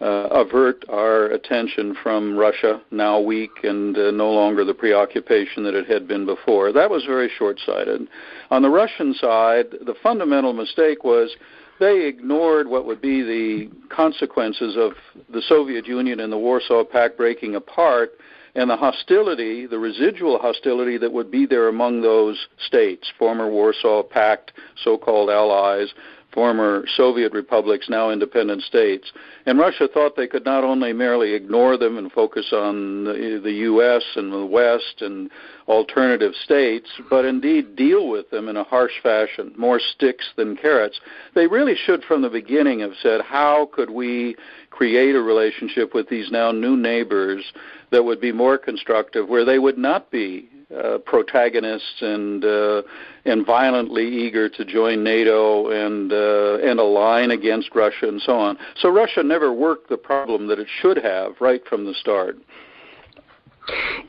uh, 0.00 0.28
avert 0.30 0.84
our 0.88 1.26
attention 1.26 1.96
from 2.02 2.36
Russia, 2.36 2.80
now 2.90 3.20
weak 3.20 3.50
and 3.62 3.96
uh, 3.96 4.10
no 4.10 4.30
longer 4.30 4.64
the 4.64 4.74
preoccupation 4.74 5.62
that 5.64 5.74
it 5.74 5.86
had 5.86 6.08
been 6.08 6.26
before. 6.26 6.72
That 6.72 6.90
was 6.90 7.04
very 7.04 7.30
short 7.38 7.60
sighted. 7.64 8.08
On 8.50 8.62
the 8.62 8.70
Russian 8.70 9.14
side, 9.14 9.66
the 9.70 9.94
fundamental 10.02 10.52
mistake 10.52 11.04
was 11.04 11.34
they 11.80 12.06
ignored 12.06 12.68
what 12.68 12.86
would 12.86 13.00
be 13.00 13.22
the 13.22 13.70
consequences 13.88 14.76
of 14.76 14.92
the 15.32 15.42
Soviet 15.42 15.86
Union 15.86 16.20
and 16.20 16.32
the 16.32 16.38
Warsaw 16.38 16.84
Pact 16.84 17.16
breaking 17.16 17.54
apart 17.54 18.12
and 18.56 18.70
the 18.70 18.76
hostility, 18.76 19.66
the 19.66 19.78
residual 19.78 20.38
hostility 20.38 20.96
that 20.98 21.12
would 21.12 21.30
be 21.30 21.44
there 21.46 21.68
among 21.68 22.02
those 22.02 22.46
states, 22.64 23.10
former 23.18 23.50
Warsaw 23.50 24.04
Pact 24.04 24.52
so 24.84 24.96
called 24.96 25.28
allies, 25.28 25.92
former 26.34 26.84
Soviet 26.96 27.32
republics, 27.32 27.88
now 27.88 28.10
independent 28.10 28.62
states. 28.62 29.12
And 29.46 29.58
Russia 29.58 29.88
thought 29.92 30.16
they 30.16 30.26
could 30.26 30.44
not 30.44 30.64
only 30.64 30.92
merely 30.92 31.32
ignore 31.32 31.78
them 31.78 31.96
and 31.96 32.10
focus 32.10 32.52
on 32.52 33.04
the, 33.04 33.40
the 33.42 33.52
U.S. 33.52 34.02
and 34.16 34.32
the 34.32 34.44
West 34.44 35.00
and 35.00 35.30
alternative 35.68 36.32
states, 36.42 36.90
but 37.08 37.24
indeed 37.24 37.76
deal 37.76 38.08
with 38.08 38.28
them 38.30 38.48
in 38.48 38.56
a 38.56 38.64
harsh 38.64 39.00
fashion, 39.02 39.54
more 39.56 39.80
sticks 39.80 40.28
than 40.36 40.56
carrots. 40.56 41.00
They 41.34 41.46
really 41.46 41.76
should, 41.76 42.02
from 42.04 42.20
the 42.20 42.28
beginning, 42.28 42.80
have 42.80 42.94
said, 43.00 43.20
how 43.22 43.70
could 43.72 43.90
we 43.90 44.36
create 44.70 45.14
a 45.14 45.22
relationship 45.22 45.94
with 45.94 46.08
these 46.08 46.30
now 46.30 46.50
new 46.50 46.76
neighbors 46.76 47.44
that 47.92 48.04
would 48.04 48.20
be 48.20 48.32
more 48.32 48.58
constructive, 48.58 49.28
where 49.28 49.44
they 49.44 49.60
would 49.60 49.78
not 49.78 50.10
be 50.10 50.48
uh, 50.74 50.98
protagonists 50.98 52.00
and 52.00 52.44
uh, 52.44 52.82
and 53.24 53.46
violently 53.46 54.06
eager 54.06 54.48
to 54.48 54.64
join 54.64 55.04
NATO 55.04 55.70
and 55.70 56.12
uh, 56.12 56.58
and 56.68 56.80
align 56.80 57.30
against 57.30 57.74
Russia 57.74 58.08
and 58.08 58.20
so 58.20 58.32
on. 58.32 58.58
So 58.76 58.88
Russia 58.88 59.22
never 59.22 59.52
worked 59.52 59.88
the 59.88 59.96
problem 59.96 60.48
that 60.48 60.58
it 60.58 60.68
should 60.80 60.98
have 60.98 61.32
right 61.40 61.62
from 61.68 61.84
the 61.84 61.94
start. 61.94 62.38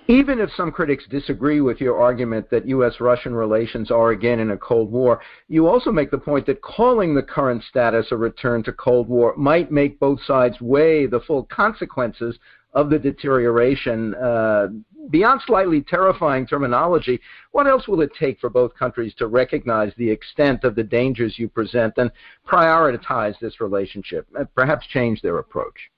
Even 0.08 0.40
if 0.40 0.50
some 0.56 0.72
critics 0.72 1.06
disagree 1.10 1.62
with 1.62 1.80
your 1.80 2.00
argument 2.00 2.50
that 2.50 2.68
U.S. 2.68 3.00
Russian 3.00 3.34
relations 3.34 3.90
are 3.90 4.12
again 4.12 4.40
in 4.40 4.52
a 4.52 4.58
Cold 4.58 4.92
War, 4.92 5.22
you 5.48 5.68
also 5.68 5.92
make 5.92 6.12
the 6.12 6.18
point 6.18 6.46
that 6.48 6.62
calling 6.62 7.16
the 7.16 7.24
current 7.24 7.64
status 7.64 8.08
a 8.12 8.18
return 8.18 8.64
to 8.64 8.74
Cold 8.74 9.08
War 9.08 9.34
might 9.38 9.72
make 9.72 10.00
both 10.00 10.22
sides 10.26 10.60
weigh 10.60 11.06
the 11.08 11.22
full 11.22 11.44
consequences 11.44 12.38
of 12.76 12.90
the 12.90 13.00
deterioration. 13.00 14.14
Uh, 14.16 14.68
beyond 15.10 15.42
slightly 15.46 15.82
terrifying 15.82 16.46
terminology, 16.46 17.20
what 17.52 17.68
else 17.68 17.88
will 17.88 18.02
it 18.02 18.12
take 18.20 18.40
for 18.40 18.50
both 18.50 18.76
countries 18.76 19.14
to 19.18 19.28
recognize 19.28 19.92
the 19.98 20.10
extent 20.10 20.64
of 20.64 20.76
the 20.76 20.84
dangers 20.84 21.40
you 21.40 21.48
present 21.48 21.94
and 21.98 22.12
prioritize 22.48 23.38
this 23.40 23.60
relationship, 23.60 24.28
and 24.36 24.54
perhaps 24.56 24.86
change 24.88 25.22
their 25.22 25.40
approach? 25.40 25.90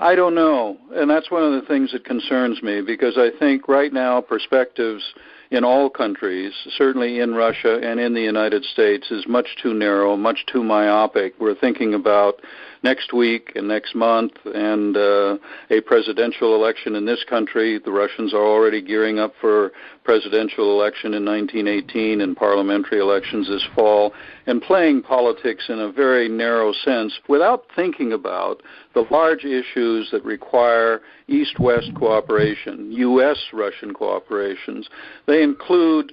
I 0.00 0.14
don't 0.14 0.34
know. 0.34 0.76
And 0.92 1.08
that's 1.08 1.30
one 1.30 1.44
of 1.44 1.60
the 1.60 1.66
things 1.68 1.92
that 1.92 2.04
concerns 2.04 2.62
me 2.62 2.80
because 2.80 3.16
I 3.16 3.30
think 3.38 3.68
right 3.68 3.92
now 3.92 4.20
perspectives 4.20 5.02
in 5.50 5.62
all 5.62 5.88
countries, 5.88 6.52
certainly 6.76 7.20
in 7.20 7.34
Russia 7.34 7.78
and 7.82 8.00
in 8.00 8.12
the 8.12 8.20
United 8.20 8.64
States, 8.64 9.10
is 9.10 9.24
much 9.28 9.46
too 9.62 9.72
narrow, 9.72 10.16
much 10.16 10.44
too 10.52 10.64
myopic. 10.64 11.34
We're 11.38 11.54
thinking 11.54 11.94
about 11.94 12.40
next 12.84 13.14
week 13.14 13.50
and 13.54 13.66
next 13.66 13.94
month 13.94 14.32
and 14.44 14.94
uh, 14.96 15.36
a 15.70 15.80
presidential 15.80 16.54
election 16.54 16.94
in 16.94 17.06
this 17.06 17.24
country. 17.28 17.80
The 17.82 17.90
Russians 17.90 18.34
are 18.34 18.44
already 18.44 18.82
gearing 18.82 19.18
up 19.18 19.32
for 19.40 19.72
presidential 20.04 20.78
election 20.78 21.14
in 21.14 21.24
1918 21.24 22.20
and 22.20 22.36
parliamentary 22.36 23.00
elections 23.00 23.48
this 23.48 23.66
fall 23.74 24.12
and 24.46 24.60
playing 24.60 25.02
politics 25.02 25.64
in 25.70 25.80
a 25.80 25.90
very 25.90 26.28
narrow 26.28 26.72
sense 26.72 27.18
without 27.26 27.64
thinking 27.74 28.12
about 28.12 28.62
the 28.92 29.06
large 29.10 29.44
issues 29.44 30.10
that 30.12 30.22
require 30.22 31.00
east-west 31.26 31.90
cooperation, 31.96 32.92
U.S.-Russian 32.92 33.92
cooperations. 33.92 34.84
They 35.26 35.42
include 35.42 36.12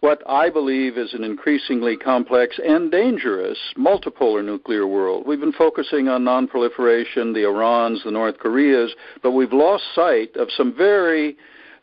what 0.00 0.22
I 0.28 0.48
believe 0.48 0.96
is 0.96 1.12
an 1.14 1.24
increasingly 1.24 1.96
complex 1.96 2.58
and 2.64 2.90
dangerous 2.90 3.58
multipolar 3.76 4.44
nuclear 4.44 4.86
world. 4.86 5.26
We've 5.26 5.40
been 5.40 5.52
focusing 5.52 6.08
on 6.08 6.24
nonproliferation, 6.24 7.34
the 7.34 7.44
Irans, 7.46 8.04
the 8.04 8.10
North 8.10 8.38
Koreas, 8.38 8.94
but 9.22 9.32
we've 9.32 9.52
lost 9.52 9.84
sight 9.94 10.36
of 10.36 10.48
some 10.56 10.74
very 10.76 11.36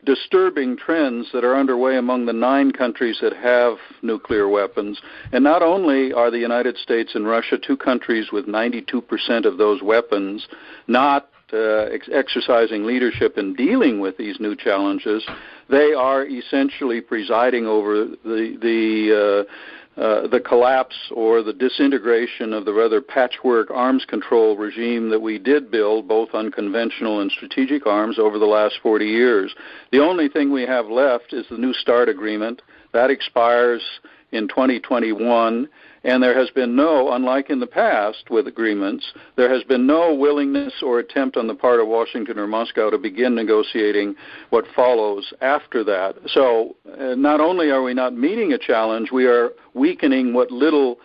disturbing 0.04 0.76
trends 0.76 1.28
that 1.32 1.44
are 1.44 1.56
underway 1.56 1.96
among 1.96 2.26
the 2.26 2.32
nine 2.32 2.70
countries 2.70 3.18
that 3.20 3.34
have 3.34 3.76
nuclear 4.02 4.48
weapons. 4.48 5.00
And 5.32 5.42
not 5.42 5.62
only 5.62 6.12
are 6.12 6.30
the 6.30 6.38
United 6.38 6.76
States 6.78 7.14
and 7.14 7.26
Russia 7.26 7.58
two 7.58 7.76
countries 7.76 8.28
with 8.32 8.46
92% 8.46 9.44
of 9.44 9.58
those 9.58 9.82
weapons 9.82 10.46
not 10.86 11.28
ex- 11.52 12.08
exercising 12.12 12.84
leadership 12.84 13.38
in 13.38 13.54
dealing 13.54 14.00
with 14.00 14.16
these 14.16 14.38
new 14.40 14.56
challenges, 14.56 15.26
they 15.68 15.92
are 15.92 16.26
essentially 16.26 17.00
presiding 17.00 17.66
over 17.66 18.06
the 18.24 18.56
the 18.60 19.46
uh, 19.46 19.52
uh, 20.00 20.26
the 20.26 20.40
collapse 20.40 20.96
or 21.10 21.42
the 21.42 21.54
disintegration 21.54 22.52
of 22.52 22.66
the 22.66 22.72
rather 22.72 23.00
patchwork 23.00 23.70
arms 23.70 24.04
control 24.04 24.54
regime 24.54 25.08
that 25.08 25.20
we 25.20 25.38
did 25.38 25.70
build, 25.70 26.06
both 26.06 26.28
unconventional 26.34 27.20
and 27.20 27.30
strategic 27.30 27.86
arms, 27.86 28.18
over 28.18 28.38
the 28.38 28.44
last 28.44 28.74
40 28.82 29.06
years. 29.06 29.54
The 29.92 30.00
only 30.00 30.28
thing 30.28 30.52
we 30.52 30.66
have 30.66 30.88
left 30.88 31.32
is 31.32 31.46
the 31.48 31.56
New 31.56 31.72
START 31.72 32.10
agreement. 32.10 32.60
That 32.92 33.08
expires 33.08 33.82
in 34.32 34.48
2021, 34.48 35.66
and 36.06 36.22
there 36.22 36.38
has 36.38 36.48
been 36.50 36.76
no, 36.76 37.12
unlike 37.12 37.50
in 37.50 37.58
the 37.58 37.66
past 37.66 38.30
with 38.30 38.46
agreements, 38.46 39.12
there 39.34 39.52
has 39.52 39.64
been 39.64 39.88
no 39.88 40.14
willingness 40.14 40.72
or 40.80 41.00
attempt 41.00 41.36
on 41.36 41.48
the 41.48 41.54
part 41.54 41.80
of 41.80 41.88
Washington 41.88 42.38
or 42.38 42.46
Moscow 42.46 42.90
to 42.90 42.96
begin 42.96 43.34
negotiating 43.34 44.14
what 44.50 44.64
follows 44.74 45.32
after 45.40 45.82
that. 45.82 46.14
So 46.28 46.76
uh, 46.96 47.16
not 47.16 47.40
only 47.40 47.70
are 47.70 47.82
we 47.82 47.92
not 47.92 48.14
meeting 48.14 48.52
a 48.52 48.58
challenge, 48.58 49.10
we 49.10 49.26
are 49.26 49.50
weakening 49.74 50.32
what 50.32 50.50
little 50.50 50.98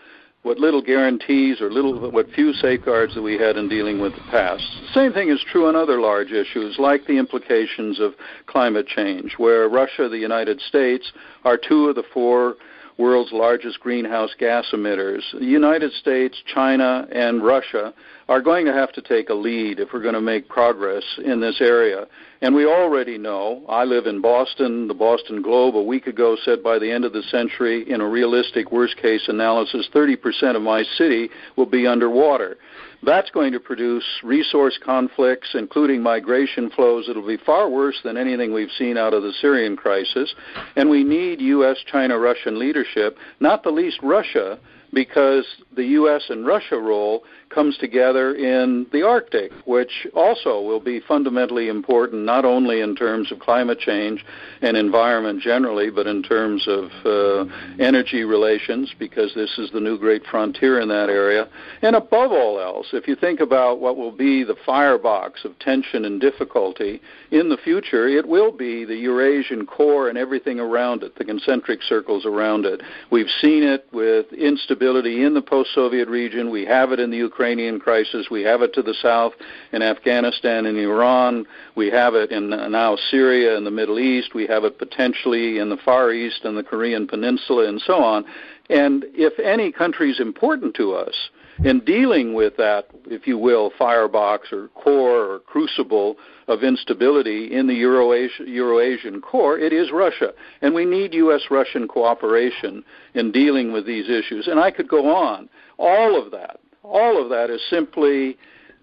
what 0.43 0.58
little 0.58 0.81
guarantees 0.81 1.62
or 1.62 1.72
little 1.72 2.10
what 2.10 2.27
few 2.31 2.51
safeguards 2.53 3.13
that 3.13 3.22
we 3.22 3.38
had 3.38 3.58
in 3.58 3.70
dealing 3.70 4.00
with 4.01 4.13
the 4.13 4.24
past. 4.31 4.65
Same 4.91 5.13
thing 5.13 5.29
is 5.29 5.43
true 5.51 5.67
on 5.67 5.75
other 5.75 6.00
large 6.00 6.31
issues 6.31 6.77
like 6.79 7.05
the 7.05 7.17
implications 7.17 8.00
of 8.00 8.13
climate 8.48 8.88
change, 8.88 9.36
where 9.38 9.70
Russia, 9.70 10.10
the 10.10 10.17
United 10.17 10.60
States 10.62 11.12
are 11.43 11.58
two 11.58 11.89
of 11.89 11.96
the 11.96 12.03
four 12.12 12.55
world's 13.01 13.31
largest 13.31 13.79
greenhouse 13.79 14.29
gas 14.38 14.67
emitters. 14.72 15.22
The 15.38 15.46
United 15.46 15.91
States, 15.93 16.38
China, 16.53 17.08
and 17.12 17.43
Russia 17.43 17.93
are 18.29 18.41
going 18.41 18.65
to 18.65 18.74
have 18.74 18.93
to 18.93 19.01
take 19.01 19.29
a 19.29 19.34
lead 19.34 19.79
if 19.79 19.89
we're 19.91 20.01
going 20.01 20.13
to 20.13 20.22
make 20.22 20.48
progress 20.48 21.03
in 21.25 21.41
this 21.41 21.60
area. 21.60 22.05
And 22.41 22.55
we 22.55 22.65
already 22.65 23.17
know, 23.17 23.63
I 23.67 23.84
live 23.84 24.05
in 24.05 24.22
Boston, 24.22 24.88
the 24.88 24.93
Boston 24.93 25.41
Globe 25.41 25.75
a 25.75 25.84
week 25.84 26.08
ago 26.08 26.38
said 26.46 26.63
by 26.63 26.79
the 26.79 26.91
end 26.91 27.03
of 27.03 27.12
the 27.12 27.24
century, 27.24 27.89
in 27.89 28.01
a 28.01 28.08
realistic 28.08 28.72
worst 28.72 28.98
case 28.98 29.27
analysis, 29.27 29.89
30% 29.93 30.55
of 30.55 30.62
my 30.62 30.84
city 30.98 31.29
will 31.55 31.65
be 31.65 31.86
underwater. 31.86 32.58
That's 33.03 33.31
going 33.31 33.51
to 33.53 33.60
produce 33.60 34.05
resource 34.24 34.77
conflicts, 34.84 35.50
including 35.55 36.03
migration 36.03 36.70
flows 36.70 37.08
that'll 37.08 37.25
be 37.25 37.38
far 37.38 37.67
worse 37.67 38.00
than 38.03 38.15
anything 38.15 38.53
we've 38.53 38.72
seen 38.77 38.96
out 38.96 39.13
of 39.13 39.24
the 39.24 39.34
Syrian 39.41 39.75
crisis. 39.75 40.34
And 40.75 40.89
we 40.89 41.03
need 41.03 41.41
U.S., 41.41 41.77
China, 41.91 42.20
Russian 42.20 42.60
leadership, 42.60 43.17
not 43.39 43.63
the 43.63 43.72
least 43.72 44.00
Russia, 44.03 44.60
because 44.93 45.46
the 45.75 45.86
U.S. 45.86 46.24
and 46.29 46.46
Russia 46.46 46.77
role 46.77 47.24
comes 47.53 47.77
together 47.77 48.34
in 48.36 48.88
the 48.91 49.05
Arctic, 49.05 49.51
which 49.65 50.08
also 50.13 50.62
will 50.62 50.79
be 50.79 51.01
fundamentally 51.08 51.67
important 51.67 52.24
not 52.24 52.46
only 52.46 52.81
in 52.81 52.96
terms 52.96 53.31
of 53.31 53.39
climate 53.39 53.79
change 53.79 54.25
and 54.62 54.77
environment 54.77 55.41
generally, 55.41 55.89
but 55.89 56.08
in 56.08 56.24
terms 56.24 56.67
of 56.67 56.89
uh, 57.05 57.46
energy 57.79 58.24
relations, 58.24 58.93
because 58.98 59.34
this 59.36 59.58
is 59.58 59.70
the 59.72 59.79
new 59.79 59.98
great 59.98 60.24
frontier 60.25 60.79
in 60.79 60.88
that 60.88 61.10
area. 61.10 61.48
And 61.81 61.96
above 61.96 62.31
all 62.31 62.60
else, 62.60 62.88
if 62.93 63.08
you 63.08 63.15
think 63.15 63.39
about 63.39 63.79
what 63.79 63.98
will 63.98 64.12
be 64.12 64.43
the 64.43 64.55
firebox 64.65 65.46
of 65.46 65.58
tension 65.60 66.05
and 66.05 66.22
difficulty 66.22 67.01
in 67.31 67.50
the 67.50 67.58
future, 67.58 68.08
it 68.08 68.27
will 68.27 68.51
be 68.51 68.86
the 68.86 68.96
Eurasian 68.96 69.65
core 69.65 70.10
and 70.10 70.17
everything 70.17 70.60
around 70.60 71.03
it, 71.03 71.15
the 71.17 71.25
concentric 71.25 71.81
circles 71.84 72.25
around 72.25 72.65
it. 72.65 72.81
We've 73.12 73.29
seen 73.41 73.63
it 73.63 73.88
with 73.91 74.31
instability 74.34 75.24
in 75.24 75.34
the 75.34 75.41
post-Soviet 75.41 76.08
region. 76.08 76.50
We 76.50 76.65
have 76.65 76.91
it 76.91 77.00
in 77.00 77.12
the 77.12 77.17
Ukrainian 77.41 77.79
crisis. 77.79 78.27
We 78.29 78.43
have 78.43 78.62
it 78.62 78.71
to 78.75 78.83
the 78.83 78.93
south 78.93 79.33
in 79.71 79.81
Afghanistan 79.81 80.67
and 80.67 80.77
Iran. 80.77 81.48
We 81.75 81.89
have 81.89 82.13
it 82.13 82.31
in 82.31 82.51
now 82.51 82.95
Syria 83.10 83.57
and 83.57 83.65
the 83.65 83.71
Middle 83.71 83.98
East. 83.98 84.36
We 84.36 84.45
have 84.45 84.63
it 84.63 84.77
potentially 84.77 85.57
in 85.57 85.69
the 85.69 85.77
Far 85.77 86.12
East 86.12 86.41
and 86.43 86.55
the 86.55 86.62
Korean 86.62 87.07
Peninsula 87.07 87.67
and 87.67 87.81
so 87.81 87.95
on. 87.95 88.25
And 88.69 89.05
if 89.15 89.39
any 89.39 89.71
country 89.71 90.12
is 90.12 90.19
important 90.19 90.75
to 90.75 90.93
us, 90.93 91.15
in 91.63 91.79
dealing 91.79 92.36
with 92.36 92.57
that, 92.57 92.86
if 93.07 93.25
you 93.25 93.39
will, 93.39 93.71
firebox 93.75 94.53
or 94.53 94.67
core 94.69 95.25
or 95.25 95.39
crucible 95.39 96.17
of 96.48 96.63
instability 96.63 97.51
in 97.51 97.65
the 97.65 97.74
Euro-Asian, 97.74 98.48
Euro-Asian 98.48 99.19
core, 99.19 99.57
it 99.57 99.74
is 99.74 99.91
Russia. 99.91 100.31
And 100.62 100.75
we 100.75 100.86
need 100.86 101.13
U.S.-Russian 101.15 101.88
cooperation 101.88 102.83
in 103.15 103.31
dealing 103.31 103.74
with 103.74 103.86
these 103.88 104.10
issues. 104.10 104.48
And 104.48 104.60
I 104.60 104.69
could 104.71 104.88
go 104.88 105.13
on. 105.13 105.50
All 105.77 106.24
of 106.24 106.31
that, 106.31 106.61
all 106.83 107.21
of 107.21 107.29
that 107.29 107.50
is 107.50 107.61
simply 107.69 108.38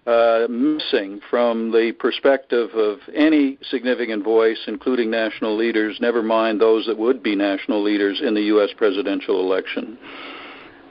uh, 0.07 0.47
missing 0.49 1.19
from 1.29 1.71
the 1.71 1.91
perspective 1.99 2.69
of 2.73 2.99
any 3.13 3.57
significant 3.69 4.23
voice, 4.23 4.57
including 4.67 5.11
national 5.11 5.55
leaders, 5.55 5.97
never 6.01 6.23
mind 6.23 6.59
those 6.59 6.85
that 6.85 6.97
would 6.97 7.21
be 7.21 7.35
national 7.35 7.83
leaders 7.83 8.21
in 8.23 8.33
the 8.33 8.41
U.S. 8.43 8.69
presidential 8.77 9.39
election. 9.39 9.97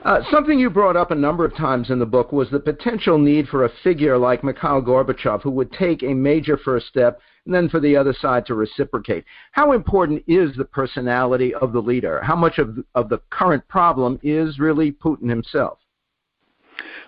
Uh, 0.05 0.21
something 0.31 0.61
you 0.61 0.71
brought 0.71 0.97
up 0.97 1.11
a 1.11 1.15
number 1.15 1.45
of 1.45 1.57
times 1.57 1.91
in 1.91 1.99
the 1.99 2.07
book 2.07 2.31
was 2.31 2.49
the 2.51 2.61
potential 2.61 3.19
need 3.19 3.49
for 3.49 3.65
a 3.65 3.73
figure 3.83 4.17
like 4.17 4.45
Mikhail 4.45 4.81
Gorbachev 4.81 5.43
who 5.43 5.51
would 5.51 5.73
take 5.73 6.05
a 6.05 6.15
major 6.15 6.57
first 6.57 6.87
step 6.87 7.21
and 7.45 7.53
then 7.53 7.69
for 7.69 7.81
the 7.81 7.97
other 7.97 8.13
side 8.13 8.47
to 8.47 8.55
reciprocate. 8.55 9.25
How 9.51 9.73
important 9.73 10.23
is 10.29 10.55
the 10.57 10.65
personality 10.65 11.53
of 11.55 11.73
the 11.73 11.81
leader? 11.81 12.23
How 12.23 12.37
much 12.37 12.59
of, 12.59 12.79
of 12.95 13.09
the 13.09 13.21
current 13.31 13.67
problem 13.67 14.21
is 14.23 14.61
really 14.61 14.93
Putin 14.93 15.29
himself? 15.29 15.79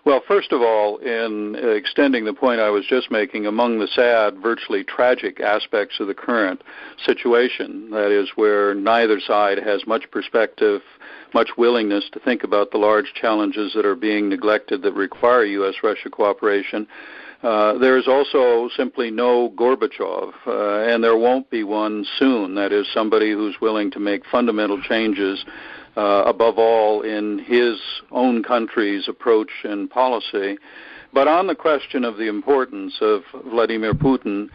Well, 0.04 0.22
first 0.26 0.52
of 0.52 0.62
all, 0.62 0.96
in 0.98 1.54
extending 1.56 2.24
the 2.24 2.32
point 2.32 2.60
I 2.60 2.70
was 2.70 2.86
just 2.86 3.10
making, 3.10 3.46
among 3.46 3.78
the 3.78 3.86
sad, 3.88 4.38
virtually 4.38 4.82
tragic 4.82 5.40
aspects 5.40 6.00
of 6.00 6.06
the 6.06 6.14
current 6.14 6.62
situation, 7.04 7.90
that 7.90 8.10
is, 8.10 8.30
where 8.34 8.74
neither 8.74 9.20
side 9.20 9.58
has 9.58 9.86
much 9.86 10.10
perspective, 10.10 10.80
much 11.34 11.50
willingness 11.58 12.08
to 12.12 12.20
think 12.20 12.44
about 12.44 12.70
the 12.70 12.78
large 12.78 13.12
challenges 13.14 13.72
that 13.74 13.84
are 13.84 13.94
being 13.94 14.28
neglected 14.28 14.82
that 14.82 14.94
require 14.94 15.44
U.S. 15.44 15.74
Russia 15.82 16.08
cooperation. 16.08 16.86
Uh, 17.42 17.78
there 17.78 17.96
is 17.96 18.06
also 18.06 18.68
simply 18.76 19.10
no 19.10 19.50
Gorbachev, 19.50 20.32
uh, 20.46 20.92
and 20.92 21.02
there 21.02 21.16
won't 21.16 21.48
be 21.48 21.64
one 21.64 22.04
soon. 22.18 22.54
That 22.54 22.70
is, 22.70 22.86
somebody 22.92 23.32
who's 23.32 23.56
willing 23.62 23.90
to 23.92 23.98
make 23.98 24.26
fundamental 24.26 24.80
changes 24.82 25.44
uh, 26.00 26.22
above 26.24 26.58
all 26.58 27.02
in 27.02 27.38
his 27.40 27.78
own 28.10 28.42
country's 28.42 29.06
approach 29.06 29.50
and 29.64 29.90
policy. 29.90 30.56
But 31.12 31.28
on 31.28 31.46
the 31.46 31.54
question 31.54 32.04
of 32.04 32.16
the 32.16 32.26
importance 32.26 32.94
of 33.02 33.20
Vladimir 33.44 33.92
Putin, 33.92 34.48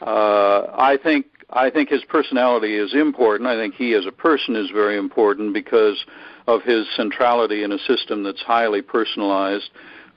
uh, 0.00 0.66
I 0.78 0.96
think 1.02 1.26
I 1.50 1.70
think 1.70 1.88
his 1.88 2.04
personality 2.04 2.76
is 2.76 2.94
important. 2.94 3.48
I 3.48 3.56
think 3.56 3.74
he 3.74 3.94
as 3.94 4.06
a 4.06 4.12
person 4.12 4.54
is 4.54 4.70
very 4.70 4.96
important 4.96 5.52
because 5.52 6.06
of 6.46 6.62
his 6.62 6.86
centrality 6.96 7.64
in 7.64 7.72
a 7.72 7.78
system 7.78 8.22
that's 8.22 8.40
highly 8.40 8.80
personalized 8.80 9.70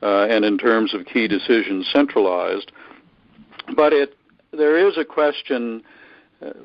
uh, 0.04 0.28
and 0.30 0.46
in 0.46 0.58
terms 0.58 0.94
of 0.94 1.06
key 1.08 1.28
decisions 1.28 1.90
centralized. 1.92 2.72
But 3.76 3.92
it 3.92 4.16
there 4.52 4.78
is 4.88 4.98
a 5.00 5.06
question 5.06 5.82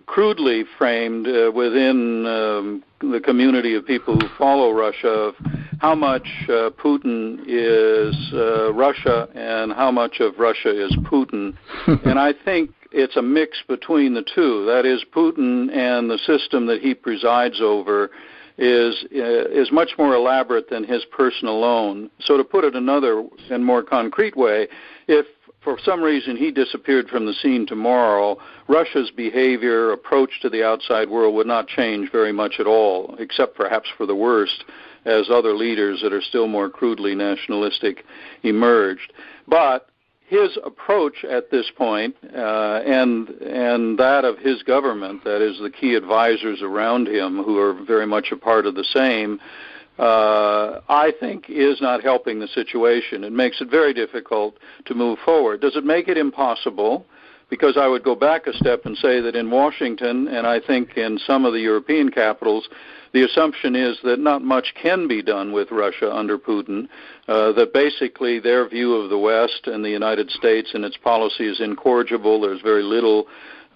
crudely 0.06 0.64
framed 0.78 1.26
uh, 1.26 1.50
within 1.54 2.26
um, 2.26 2.84
the 3.00 3.20
community 3.20 3.74
of 3.74 3.86
people 3.86 4.18
who 4.18 4.28
follow 4.36 4.72
Russia 4.72 5.08
of 5.08 5.34
how 5.80 5.94
much 5.94 6.26
uh, 6.44 6.70
Putin 6.82 7.40
is 7.46 8.14
uh, 8.34 8.72
Russia 8.74 9.28
and 9.34 9.72
how 9.72 9.90
much 9.90 10.20
of 10.20 10.38
Russia 10.38 10.70
is 10.70 10.94
Putin. 11.04 11.56
and 12.04 12.18
I 12.18 12.32
think 12.44 12.70
it's 12.92 13.16
a 13.16 13.22
mix 13.22 13.58
between 13.66 14.14
the 14.14 14.24
two. 14.34 14.66
That 14.66 14.84
is, 14.84 15.04
Putin 15.14 15.74
and 15.74 16.10
the 16.10 16.18
system 16.18 16.66
that 16.66 16.80
he 16.82 16.94
presides 16.94 17.60
over 17.60 18.10
is 18.58 19.06
uh, 19.14 19.48
is 19.48 19.72
much 19.72 19.92
more 19.96 20.14
elaborate 20.14 20.68
than 20.68 20.84
his 20.84 21.04
person 21.06 21.48
alone. 21.48 22.10
So 22.20 22.36
to 22.36 22.44
put 22.44 22.64
it 22.64 22.74
another 22.74 23.24
and 23.50 23.64
more 23.64 23.82
concrete 23.82 24.36
way, 24.36 24.68
if 25.08 25.24
for 25.62 25.78
some 25.84 26.02
reason 26.02 26.36
he 26.36 26.50
disappeared 26.50 27.08
from 27.08 27.26
the 27.26 27.34
scene 27.34 27.66
tomorrow, 27.66 28.38
Russia's 28.68 29.10
behavior, 29.10 29.92
approach 29.92 30.40
to 30.42 30.48
the 30.48 30.64
outside 30.64 31.08
world 31.08 31.34
would 31.34 31.46
not 31.46 31.68
change 31.68 32.10
very 32.10 32.32
much 32.32 32.54
at 32.58 32.66
all, 32.66 33.14
except 33.18 33.56
perhaps 33.56 33.88
for 33.96 34.06
the 34.06 34.14
worst, 34.14 34.64
as 35.04 35.28
other 35.30 35.54
leaders 35.54 36.00
that 36.02 36.12
are 36.12 36.22
still 36.22 36.46
more 36.46 36.68
crudely 36.68 37.14
nationalistic 37.14 38.04
emerged. 38.42 39.12
But 39.48 39.88
his 40.28 40.56
approach 40.64 41.24
at 41.24 41.50
this 41.50 41.70
point, 41.76 42.14
uh, 42.34 42.80
and 42.86 43.28
and 43.28 43.98
that 43.98 44.24
of 44.24 44.38
his 44.38 44.62
government, 44.62 45.24
that 45.24 45.42
is 45.42 45.58
the 45.58 45.70
key 45.70 45.94
advisors 45.94 46.62
around 46.62 47.08
him, 47.08 47.42
who 47.42 47.58
are 47.58 47.74
very 47.74 48.06
much 48.06 48.30
a 48.30 48.36
part 48.36 48.64
of 48.64 48.76
the 48.76 48.84
same, 48.84 49.40
uh, 50.00 50.80
I 50.88 51.12
think 51.20 51.44
is 51.50 51.78
not 51.82 52.02
helping 52.02 52.40
the 52.40 52.48
situation. 52.48 53.22
It 53.22 53.32
makes 53.32 53.60
it 53.60 53.70
very 53.70 53.92
difficult 53.92 54.56
to 54.86 54.94
move 54.94 55.18
forward. 55.24 55.60
Does 55.60 55.76
it 55.76 55.84
make 55.84 56.08
it 56.08 56.16
impossible? 56.16 57.04
Because 57.50 57.76
I 57.76 57.86
would 57.86 58.02
go 58.02 58.14
back 58.14 58.46
a 58.46 58.54
step 58.54 58.86
and 58.86 58.96
say 58.96 59.20
that 59.20 59.36
in 59.36 59.50
Washington, 59.50 60.28
and 60.28 60.46
I 60.46 60.58
think 60.58 60.96
in 60.96 61.18
some 61.18 61.44
of 61.44 61.52
the 61.52 61.60
European 61.60 62.10
capitals, 62.10 62.66
the 63.12 63.24
assumption 63.24 63.76
is 63.76 63.98
that 64.04 64.20
not 64.20 64.42
much 64.42 64.72
can 64.80 65.06
be 65.06 65.20
done 65.20 65.52
with 65.52 65.70
Russia 65.70 66.10
under 66.10 66.38
Putin, 66.38 66.88
uh, 67.28 67.52
that 67.52 67.74
basically 67.74 68.38
their 68.38 68.66
view 68.68 68.94
of 68.94 69.10
the 69.10 69.18
West 69.18 69.66
and 69.66 69.84
the 69.84 69.90
United 69.90 70.30
States 70.30 70.70
and 70.72 70.84
its 70.84 70.96
policy 70.96 71.46
is 71.46 71.60
incorrigible. 71.60 72.40
There's 72.40 72.62
very 72.62 72.84
little 72.84 73.26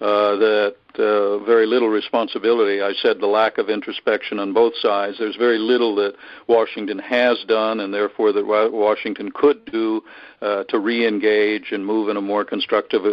uh, 0.01 0.35
that 0.35 0.75
uh, 0.99 1.39
very 1.45 1.65
little 1.65 1.87
responsibility. 1.89 2.81
I 2.81 2.93
said 3.01 3.19
the 3.19 3.27
lack 3.27 3.57
of 3.57 3.69
introspection 3.69 4.39
on 4.39 4.53
both 4.53 4.73
sides. 4.81 5.17
There's 5.17 5.35
very 5.37 5.57
little 5.57 5.95
that 5.95 6.15
Washington 6.47 6.99
has 6.99 7.43
done, 7.47 7.79
and 7.79 7.93
therefore 7.93 8.33
that 8.33 8.45
Washington 8.45 9.31
could 9.31 9.65
do 9.65 10.01
uh, 10.41 10.63
to 10.65 10.79
re-engage 10.79 11.71
and 11.71 11.85
move 11.85 12.09
in 12.09 12.17
a 12.17 12.21
more 12.21 12.43
constructive 12.43 13.03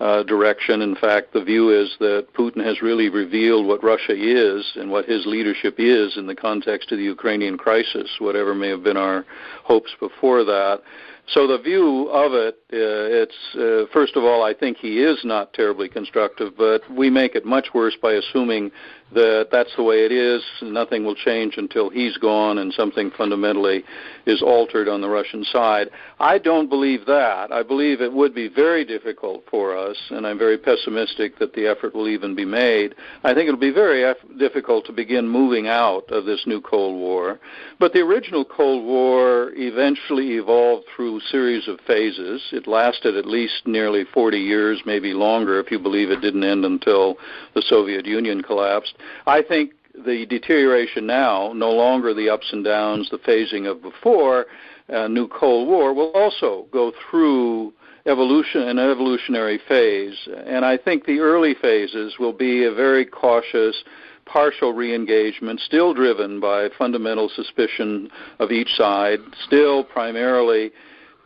uh, 0.00 0.22
direction. 0.24 0.82
In 0.82 0.96
fact, 0.96 1.32
the 1.32 1.42
view 1.42 1.70
is 1.70 1.94
that 2.00 2.26
Putin 2.34 2.64
has 2.64 2.82
really 2.82 3.08
revealed 3.08 3.66
what 3.66 3.84
Russia 3.84 4.14
is 4.14 4.72
and 4.74 4.90
what 4.90 5.04
his 5.04 5.26
leadership 5.26 5.76
is 5.78 6.16
in 6.16 6.26
the 6.26 6.34
context 6.34 6.90
of 6.90 6.98
the 6.98 7.04
Ukrainian 7.04 7.56
crisis, 7.56 8.10
whatever 8.18 8.54
may 8.54 8.68
have 8.68 8.82
been 8.82 8.96
our 8.96 9.24
hopes 9.62 9.92
before 10.00 10.44
that. 10.44 10.82
So 11.28 11.46
the 11.46 11.58
view 11.58 12.08
of 12.10 12.32
it, 12.34 12.56
uh, 12.72 12.76
it's 13.22 13.34
uh, 13.54 13.90
first 13.92 14.14
of 14.14 14.24
all, 14.24 14.42
I 14.42 14.52
think 14.52 14.76
he 14.76 15.02
is 15.02 15.18
not 15.24 15.54
terribly 15.54 15.88
constructive, 15.88 16.52
but 16.56 16.82
we 16.90 17.08
make 17.08 17.34
it 17.34 17.46
much 17.46 17.68
worse 17.72 17.96
by 18.00 18.12
assuming 18.12 18.70
that 19.12 19.48
that's 19.52 19.74
the 19.76 19.82
way 19.82 20.04
it 20.04 20.12
is. 20.12 20.42
Nothing 20.62 21.04
will 21.04 21.14
change 21.14 21.56
until 21.56 21.90
he's 21.90 22.16
gone 22.16 22.58
and 22.58 22.72
something 22.72 23.10
fundamentally 23.16 23.84
is 24.26 24.42
altered 24.42 24.88
on 24.88 25.00
the 25.00 25.08
Russian 25.08 25.44
side. 25.44 25.88
I 26.18 26.38
don't 26.38 26.68
believe 26.68 27.06
that. 27.06 27.52
I 27.52 27.62
believe 27.62 28.00
it 28.00 28.12
would 28.12 28.34
be 28.34 28.48
very 28.48 28.84
difficult 28.84 29.44
for 29.50 29.76
us, 29.76 29.96
and 30.10 30.26
I'm 30.26 30.38
very 30.38 30.58
pessimistic 30.58 31.38
that 31.38 31.52
the 31.52 31.66
effort 31.66 31.94
will 31.94 32.08
even 32.08 32.34
be 32.34 32.44
made. 32.44 32.94
I 33.22 33.34
think 33.34 33.48
it'll 33.48 33.60
be 33.60 33.70
very 33.70 34.04
eff- 34.04 34.16
difficult 34.38 34.86
to 34.86 34.92
begin 34.92 35.28
moving 35.28 35.68
out 35.68 36.10
of 36.10 36.24
this 36.24 36.42
new 36.46 36.60
Cold 36.60 36.96
War. 36.96 37.38
But 37.78 37.92
the 37.92 38.00
original 38.00 38.44
Cold 38.44 38.84
War 38.84 39.52
eventually 39.54 40.32
evolved 40.32 40.86
through 40.94 41.18
a 41.18 41.28
series 41.30 41.68
of 41.68 41.80
phases. 41.86 42.42
It 42.52 42.66
lasted 42.66 43.16
at 43.16 43.26
least 43.26 43.66
nearly 43.66 44.04
40 44.04 44.38
years, 44.38 44.82
maybe 44.86 45.12
longer 45.12 45.60
if 45.60 45.70
you 45.70 45.78
believe 45.78 46.10
it 46.10 46.20
didn't 46.20 46.44
end 46.44 46.64
until 46.64 47.16
the 47.54 47.62
Soviet 47.62 48.06
Union 48.06 48.42
collapsed. 48.42 48.93
I 49.26 49.42
think 49.42 49.72
the 49.94 50.26
deterioration 50.26 51.06
now, 51.06 51.52
no 51.54 51.70
longer 51.70 52.14
the 52.14 52.28
ups 52.28 52.52
and 52.52 52.64
downs, 52.64 53.08
the 53.10 53.18
phasing 53.18 53.70
of 53.70 53.80
before, 53.82 54.46
uh, 54.92 55.08
new 55.08 55.28
Cold 55.28 55.68
War, 55.68 55.94
will 55.94 56.10
also 56.12 56.66
go 56.72 56.92
through 57.10 57.72
evolution 58.06 58.62
an 58.62 58.78
evolutionary 58.78 59.58
phase. 59.68 60.28
And 60.46 60.64
I 60.64 60.76
think 60.76 61.06
the 61.06 61.20
early 61.20 61.54
phases 61.54 62.16
will 62.18 62.32
be 62.32 62.64
a 62.64 62.72
very 62.72 63.04
cautious, 63.04 63.82
partial 64.26 64.72
re-engagement, 64.72 65.60
still 65.60 65.94
driven 65.94 66.40
by 66.40 66.68
fundamental 66.76 67.28
suspicion 67.28 68.10
of 68.40 68.50
each 68.50 68.74
side, 68.74 69.20
still 69.46 69.84
primarily 69.84 70.72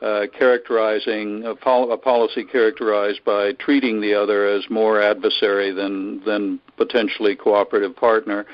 uh, 0.02 0.26
characterizing 0.36 1.44
a, 1.44 1.54
pol- 1.54 1.92
a, 1.92 1.96
policy 1.96 2.44
characterized 2.44 3.24
by 3.24 3.52
treating 3.54 4.00
the 4.00 4.14
other 4.14 4.46
as 4.46 4.64
more 4.70 5.02
adversary 5.02 5.72
than 5.72 6.24
than 6.24 6.60
potentially 6.76 7.34
cooperative 7.34 7.96
partner. 7.96 8.46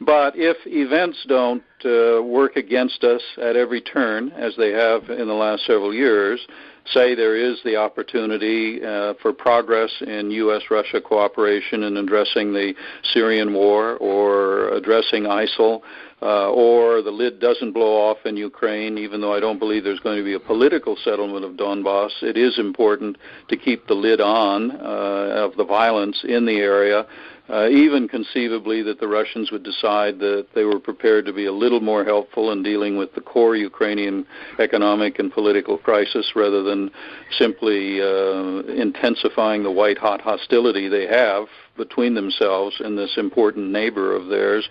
But 0.00 0.34
if 0.36 0.56
events 0.66 1.24
don't 1.28 1.62
uh, 1.84 2.22
work 2.22 2.56
against 2.56 3.02
us 3.02 3.22
at 3.40 3.56
every 3.56 3.80
turn, 3.80 4.30
as 4.32 4.54
they 4.56 4.70
have 4.70 5.10
in 5.10 5.26
the 5.26 5.34
last 5.34 5.66
several 5.66 5.92
years, 5.92 6.46
say 6.92 7.14
there 7.14 7.36
is 7.36 7.58
the 7.64 7.76
opportunity 7.76 8.82
uh, 8.82 9.14
for 9.20 9.32
progress 9.32 9.90
in 10.00 10.30
U.S. 10.30 10.62
Russia 10.70 11.00
cooperation 11.00 11.82
in 11.82 11.96
addressing 11.96 12.52
the 12.52 12.74
Syrian 13.12 13.52
war 13.52 13.96
or 13.96 14.68
addressing 14.68 15.24
ISIL. 15.24 15.82
Uh, 16.20 16.50
or 16.50 17.00
the 17.00 17.10
lid 17.12 17.38
doesn't 17.38 17.72
blow 17.72 17.94
off 17.96 18.18
in 18.24 18.36
Ukraine, 18.36 18.98
even 18.98 19.20
though 19.20 19.32
I 19.32 19.38
don't 19.38 19.60
believe 19.60 19.84
there's 19.84 20.00
going 20.00 20.18
to 20.18 20.24
be 20.24 20.34
a 20.34 20.40
political 20.40 20.96
settlement 20.96 21.44
of 21.44 21.52
Donbass, 21.52 22.10
it 22.22 22.36
is 22.36 22.58
important 22.58 23.16
to 23.48 23.56
keep 23.56 23.86
the 23.86 23.94
lid 23.94 24.20
on 24.20 24.72
uh, 24.72 25.44
of 25.44 25.56
the 25.56 25.64
violence 25.64 26.24
in 26.24 26.44
the 26.44 26.56
area 26.56 27.06
uh, 27.50 27.68
even 27.68 28.08
conceivably 28.08 28.82
that 28.82 29.00
the 29.00 29.08
Russians 29.08 29.50
would 29.50 29.62
decide 29.62 30.18
that 30.18 30.48
they 30.54 30.64
were 30.64 30.78
prepared 30.78 31.24
to 31.26 31.32
be 31.32 31.46
a 31.46 31.52
little 31.52 31.80
more 31.80 32.04
helpful 32.04 32.52
in 32.52 32.62
dealing 32.62 32.98
with 32.98 33.14
the 33.14 33.20
core 33.20 33.56
Ukrainian 33.56 34.26
economic 34.58 35.18
and 35.18 35.32
political 35.32 35.78
crisis 35.78 36.32
rather 36.36 36.62
than 36.62 36.90
simply 37.38 38.02
uh, 38.02 38.60
intensifying 38.70 39.62
the 39.62 39.70
white 39.70 39.98
hot 39.98 40.20
hostility 40.20 40.88
they 40.88 41.06
have 41.06 41.46
between 41.76 42.14
themselves 42.14 42.76
and 42.80 42.98
this 42.98 43.16
important 43.16 43.70
neighbor 43.70 44.14
of 44.14 44.26
theirs. 44.26 44.68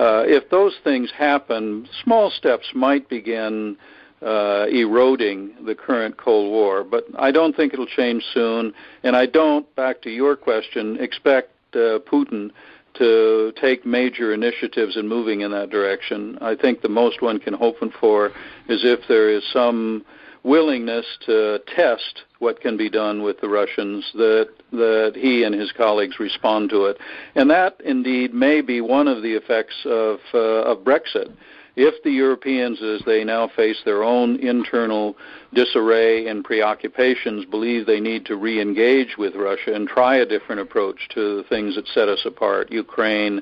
Uh, 0.00 0.24
if 0.26 0.48
those 0.48 0.72
things 0.82 1.10
happen, 1.10 1.86
small 2.02 2.30
steps 2.30 2.68
might 2.74 3.06
begin 3.10 3.76
uh, 4.22 4.64
eroding 4.72 5.50
the 5.66 5.74
current 5.74 6.16
Cold 6.16 6.50
War, 6.50 6.82
but 6.82 7.04
I 7.18 7.30
don't 7.30 7.54
think 7.54 7.74
it'll 7.74 7.84
change 7.84 8.24
soon. 8.32 8.72
And 9.02 9.14
I 9.14 9.26
don't, 9.26 9.66
back 9.76 10.00
to 10.02 10.10
your 10.10 10.36
question, 10.36 10.96
expect 11.00 11.50
uh, 11.74 12.00
Putin 12.10 12.50
to 12.94 13.52
take 13.60 13.84
major 13.84 14.32
initiatives 14.32 14.96
in 14.96 15.06
moving 15.06 15.42
in 15.42 15.50
that 15.50 15.68
direction. 15.68 16.38
I 16.40 16.54
think 16.54 16.80
the 16.80 16.88
most 16.88 17.20
one 17.20 17.38
can 17.38 17.52
hope 17.52 17.76
for 18.00 18.28
is 18.70 18.80
if 18.82 19.00
there 19.06 19.28
is 19.28 19.44
some 19.52 20.02
willingness 20.44 21.04
to 21.26 21.60
test 21.76 22.24
what 22.40 22.60
can 22.60 22.76
be 22.76 22.90
done 22.90 23.22
with 23.22 23.40
the 23.40 23.48
Russians 23.48 24.04
that 24.14 24.48
that 24.72 25.12
he 25.14 25.44
and 25.44 25.54
his 25.54 25.72
colleagues 25.72 26.18
respond 26.18 26.70
to 26.70 26.86
it, 26.86 26.98
and 27.34 27.48
that 27.50 27.80
indeed 27.84 28.34
may 28.34 28.60
be 28.60 28.80
one 28.80 29.08
of 29.08 29.22
the 29.22 29.34
effects 29.34 29.76
of 29.84 30.18
uh, 30.34 30.38
of 30.38 30.78
Brexit 30.78 31.32
if 31.76 32.02
the 32.02 32.10
Europeans, 32.10 32.82
as 32.82 33.00
they 33.06 33.24
now 33.24 33.48
face 33.48 33.80
their 33.84 34.02
own 34.02 34.38
internal 34.40 35.16
disarray 35.54 36.26
and 36.26 36.44
preoccupations, 36.44 37.44
believe 37.44 37.86
they 37.86 38.00
need 38.00 38.26
to 38.26 38.36
re 38.36 38.60
engage 38.60 39.16
with 39.16 39.34
Russia 39.34 39.74
and 39.74 39.88
try 39.88 40.16
a 40.16 40.26
different 40.26 40.60
approach 40.60 41.08
to 41.14 41.36
the 41.36 41.44
things 41.44 41.76
that 41.76 41.86
set 41.88 42.08
us 42.08 42.20
apart 42.26 42.72
Ukraine, 42.72 43.40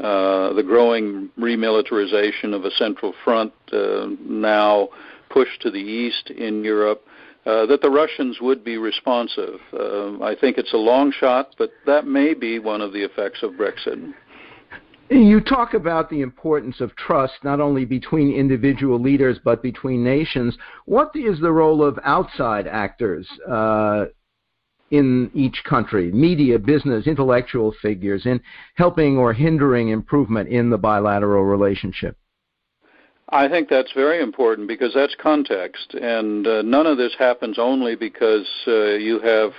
uh, 0.00 0.52
the 0.52 0.62
growing 0.62 1.30
remilitarization 1.38 2.54
of 2.54 2.64
a 2.64 2.70
central 2.72 3.14
front 3.24 3.52
uh, 3.72 4.08
now 4.20 4.88
pushed 5.30 5.62
to 5.62 5.70
the 5.70 5.78
east 5.78 6.30
in 6.30 6.64
Europe. 6.64 7.04
Uh, 7.48 7.64
that 7.64 7.80
the 7.80 7.88
Russians 7.88 8.36
would 8.42 8.62
be 8.62 8.76
responsive. 8.76 9.58
Uh, 9.72 10.22
I 10.22 10.36
think 10.38 10.58
it's 10.58 10.74
a 10.74 10.76
long 10.76 11.10
shot, 11.10 11.54
but 11.56 11.70
that 11.86 12.06
may 12.06 12.34
be 12.34 12.58
one 12.58 12.82
of 12.82 12.92
the 12.92 13.02
effects 13.02 13.42
of 13.42 13.52
Brexit. 13.52 14.12
You 15.08 15.40
talk 15.40 15.72
about 15.72 16.10
the 16.10 16.20
importance 16.20 16.82
of 16.82 16.94
trust 16.96 17.32
not 17.42 17.58
only 17.58 17.86
between 17.86 18.34
individual 18.34 19.00
leaders 19.00 19.38
but 19.42 19.62
between 19.62 20.04
nations. 20.04 20.58
What 20.84 21.16
is 21.16 21.40
the 21.40 21.50
role 21.50 21.82
of 21.82 21.98
outside 22.04 22.66
actors 22.66 23.26
uh, 23.50 24.06
in 24.90 25.30
each 25.32 25.62
country, 25.64 26.12
media, 26.12 26.58
business, 26.58 27.06
intellectual 27.06 27.74
figures, 27.80 28.26
in 28.26 28.42
helping 28.74 29.16
or 29.16 29.32
hindering 29.32 29.88
improvement 29.88 30.50
in 30.50 30.68
the 30.68 30.76
bilateral 30.76 31.44
relationship? 31.44 32.18
I 33.30 33.48
think 33.48 33.68
that's 33.68 33.92
very 33.92 34.22
important 34.22 34.68
because 34.68 34.92
that's 34.94 35.14
context, 35.20 35.94
and 35.94 36.46
uh, 36.46 36.62
none 36.62 36.86
of 36.86 36.96
this 36.96 37.14
happens 37.18 37.58
only 37.58 37.94
because 37.94 38.48
uh, 38.66 38.94
you 38.94 39.20
have 39.20 39.52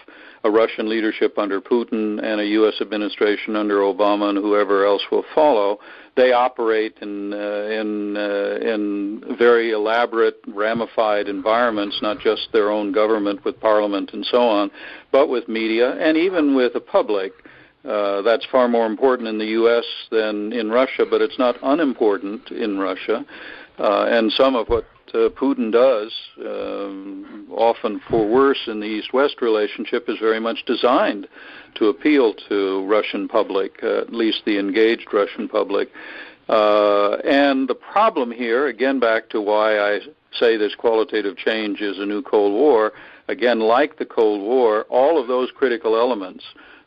a 0.44 0.50
Russian 0.50 0.90
leadership 0.90 1.38
under 1.38 1.62
Putin 1.62 2.24
and 2.24 2.42
a 2.42 2.46
U.S. 2.46 2.76
administration 2.82 3.56
under 3.56 3.80
Obama 3.80 4.30
and 4.30 4.38
whoever 4.38 4.86
else 4.86 5.04
will 5.12 5.26
follow. 5.36 5.80
They 6.16 6.32
operate 6.32 6.96
in 7.02 7.34
uh, 7.34 7.38
in 7.38 8.18
uh, 8.18 8.58
in 8.62 9.36
very 9.38 9.72
elaborate, 9.72 10.40
ramified 10.48 11.28
environments, 11.28 12.00
not 12.02 12.20
just 12.20 12.50
their 12.52 12.72
own 12.72 12.92
government 12.92 13.46
with 13.46 13.60
parliament 13.60 14.12
and 14.14 14.26
so 14.26 14.40
on, 14.40 14.72
but 15.12 15.30
with 15.30 15.48
media 15.48 15.92
and 16.00 16.18
even 16.18 16.56
with 16.56 16.74
the 16.74 16.80
public. 16.80 17.34
Uh, 17.86 18.22
that's 18.22 18.46
far 18.46 18.68
more 18.68 18.86
important 18.86 19.28
in 19.28 19.38
the 19.38 19.46
U.S. 19.46 19.86
than 20.12 20.52
in 20.52 20.70
Russia, 20.70 21.06
but 21.10 21.22
it's 21.22 21.40
not 21.40 21.56
unimportant 21.64 22.52
in 22.52 22.78
Russia. 22.78 23.26
Uh, 23.78 24.06
and 24.10 24.32
some 24.34 24.56
of 24.56 24.68
what 24.68 24.86
uh, 25.14 25.30
Putin 25.30 25.72
does, 25.72 26.14
um, 26.46 27.48
often 27.52 28.02
for 28.10 28.28
worse 28.28 28.68
in 28.68 28.80
the 28.80 28.86
East-West 28.86 29.42
relationship, 29.42 30.10
is 30.10 30.20
very 30.20 30.40
much 30.40 30.66
designed 30.66 31.28
to 31.76 31.88
appeal 31.88 32.34
to 32.50 32.86
Russian 32.86 33.28
public, 33.28 33.80
uh, 33.82 34.00
at 34.00 34.14
least 34.14 34.44
the 34.46 34.60
engaged 34.60 35.08
Russian 35.14 35.48
public. 35.48 35.90
Uh, 36.50 37.18
and 37.24 37.68
the 37.70 37.76
problem 37.76 38.32
here, 38.32 38.68
again, 38.68 39.00
back 39.00 39.30
to 39.30 39.40
why 39.40 39.80
I 39.80 40.00
say 40.34 40.58
this 40.58 40.76
qualitative 40.76 41.38
change 41.38 41.82
is 41.82 41.98
a 42.00 42.06
new 42.06 42.22
Cold 42.22 42.54
War. 42.54 42.92
Again, 43.28 43.60
like 43.60 43.98
the 43.98 44.06
Cold 44.06 44.42
War, 44.42 44.86
all 44.90 45.22
of 45.22 45.28
those 45.28 45.52
critical 45.52 45.96
elements, 45.96 46.44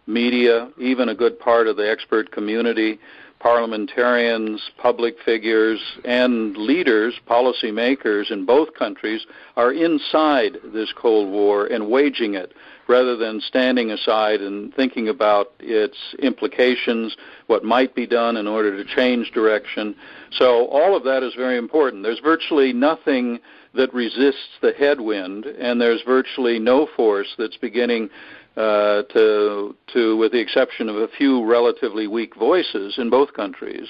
media, 0.07 0.71
even 0.79 1.09
a 1.09 1.15
good 1.15 1.38
part 1.38 1.67
of 1.67 1.77
the 1.77 1.88
expert 1.88 2.33
community, 2.33 2.99
parliamentarians, 3.43 4.71
public 4.79 5.17
figures, 5.25 5.81
and 6.05 6.57
leaders, 6.57 7.19
policymakers 7.29 8.31
in 8.31 8.47
both 8.47 8.73
countries 8.75 9.27
are 9.57 9.73
inside 9.73 10.59
this 10.73 10.93
Cold 10.93 11.29
War 11.31 11.67
and 11.67 11.91
waging 11.91 12.35
it 12.35 12.53
rather 12.88 13.17
than 13.17 13.41
standing 13.41 13.91
aside 13.91 14.41
and 14.41 14.75
thinking 14.75 15.09
about 15.09 15.53
its 15.59 15.97
implications, 16.21 17.17
what 17.47 17.65
might 17.65 17.95
be 17.95 18.07
done 18.07 18.37
in 18.37 18.47
order 18.47 18.77
to 18.77 18.95
change 18.95 19.31
direction. 19.33 19.95
So 20.31 20.67
all 20.67 20.97
of 20.97 21.05
that 21.05 21.23
is 21.23 21.35
very 21.35 21.59
important. 21.59 22.03
There's 22.03 22.21
virtually 22.21 22.73
nothing 22.73 23.41
that 23.75 23.93
resists 23.95 24.59
the 24.61 24.73
headwind, 24.73 25.47
and 25.47 25.81
there's 25.81 26.03
virtually 26.03 26.59
no 26.59 26.87
force 26.95 27.35
that's 27.38 27.57
beginning 27.57 28.11
uh, 28.57 29.03
to, 29.12 29.75
to, 29.93 30.17
with 30.17 30.33
the 30.33 30.41
exception 30.41 30.88
of 30.88 30.97
a 30.97 31.09
few 31.09 31.45
relatively 31.45 32.07
weak 32.07 32.37
voices 32.37 32.99
in 32.99 33.09
both 33.11 33.33
countries, 33.33 33.88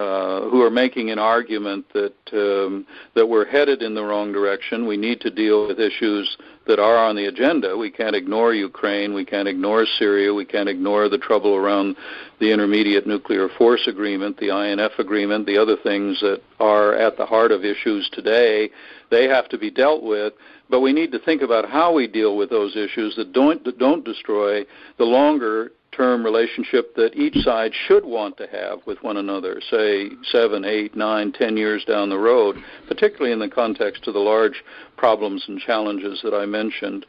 uh, 0.00 0.48
who 0.48 0.62
are 0.62 0.70
making 0.70 1.10
an 1.10 1.18
argument 1.18 1.84
that 1.92 2.14
um, 2.32 2.86
that 3.14 3.26
we're 3.26 3.44
headed 3.44 3.82
in 3.82 3.94
the 3.94 4.02
wrong 4.02 4.32
direction. 4.32 4.86
We 4.86 4.96
need 4.96 5.20
to 5.20 5.30
deal 5.30 5.68
with 5.68 5.78
issues 5.78 6.38
that 6.66 6.78
are 6.78 6.96
on 6.96 7.16
the 7.16 7.26
agenda. 7.26 7.76
We 7.76 7.90
can't 7.90 8.16
ignore 8.16 8.54
Ukraine. 8.54 9.12
We 9.12 9.26
can't 9.26 9.46
ignore 9.46 9.84
Syria. 9.98 10.32
We 10.32 10.46
can't 10.46 10.70
ignore 10.70 11.10
the 11.10 11.18
trouble 11.18 11.54
around 11.54 11.96
the 12.38 12.50
Intermediate 12.50 13.06
Nuclear 13.06 13.50
Force 13.58 13.86
Agreement, 13.88 14.38
the 14.38 14.48
INF 14.48 14.92
Agreement, 14.98 15.44
the 15.44 15.58
other 15.58 15.76
things 15.82 16.18
that 16.20 16.40
are 16.60 16.94
at 16.94 17.18
the 17.18 17.26
heart 17.26 17.52
of 17.52 17.62
issues 17.62 18.08
today. 18.10 18.70
They 19.10 19.28
have 19.28 19.50
to 19.50 19.58
be 19.58 19.70
dealt 19.70 20.02
with. 20.02 20.32
But 20.70 20.80
we 20.80 20.94
need 20.94 21.12
to 21.12 21.18
think 21.18 21.42
about 21.42 21.68
how 21.68 21.92
we 21.92 22.06
deal 22.06 22.38
with 22.38 22.48
those 22.48 22.74
issues 22.74 23.16
that 23.16 23.34
don't 23.34 23.62
that 23.64 23.78
don't 23.78 24.02
destroy 24.02 24.64
the 24.96 25.04
longer 25.04 25.72
term 26.00 26.24
relationship 26.24 26.94
that 26.94 27.14
each 27.14 27.36
side 27.44 27.72
should 27.86 28.06
want 28.06 28.34
to 28.38 28.46
have 28.46 28.78
with 28.86 28.96
one 29.02 29.18
another, 29.18 29.60
say 29.70 30.08
seven, 30.32 30.64
eight, 30.64 30.96
nine, 30.96 31.30
ten 31.30 31.58
years 31.58 31.84
down 31.84 32.08
the 32.08 32.16
road, 32.16 32.56
particularly 32.88 33.32
in 33.32 33.38
the 33.38 33.48
context 33.48 34.08
of 34.08 34.14
the 34.14 34.20
large 34.20 34.64
problems 34.96 35.44
and 35.46 35.60
challenges 35.60 36.18
that 36.24 36.32
I 36.32 36.46
mentioned. 36.46 37.04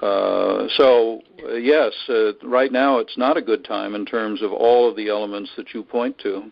Uh, 0.00 0.66
so, 0.78 1.20
uh, 1.44 1.52
yes, 1.56 1.92
uh, 2.08 2.32
right 2.42 2.72
now 2.72 2.96
it's 2.96 3.18
not 3.18 3.36
a 3.36 3.42
good 3.42 3.62
time 3.62 3.94
in 3.94 4.06
terms 4.06 4.40
of 4.40 4.50
all 4.50 4.88
of 4.88 4.96
the 4.96 5.10
elements 5.10 5.50
that 5.58 5.74
you 5.74 5.82
point 5.82 6.16
to. 6.20 6.50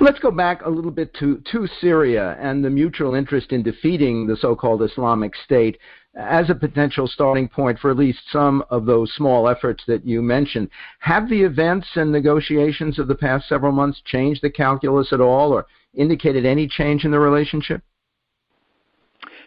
Let's 0.00 0.20
go 0.20 0.30
back 0.30 0.62
a 0.64 0.70
little 0.70 0.92
bit 0.92 1.12
to, 1.14 1.42
to 1.50 1.66
Syria 1.80 2.36
and 2.38 2.64
the 2.64 2.70
mutual 2.70 3.16
interest 3.16 3.50
in 3.50 3.64
defeating 3.64 4.28
the 4.28 4.36
so 4.36 4.54
called 4.54 4.80
Islamic 4.82 5.34
State 5.44 5.78
as 6.16 6.50
a 6.50 6.54
potential 6.54 7.06
starting 7.06 7.48
point 7.48 7.78
for 7.78 7.90
at 7.90 7.96
least 7.96 8.18
some 8.32 8.64
of 8.70 8.84
those 8.84 9.12
small 9.14 9.48
efforts 9.48 9.84
that 9.86 10.04
you 10.04 10.20
mentioned. 10.20 10.68
Have 10.98 11.28
the 11.28 11.42
events 11.42 11.86
and 11.94 12.10
negotiations 12.10 12.98
of 12.98 13.06
the 13.06 13.14
past 13.14 13.48
several 13.48 13.72
months 13.72 14.02
changed 14.04 14.42
the 14.42 14.50
calculus 14.50 15.12
at 15.12 15.20
all 15.20 15.52
or 15.52 15.66
indicated 15.94 16.44
any 16.44 16.66
change 16.66 17.04
in 17.04 17.10
the 17.10 17.20
relationship? 17.20 17.82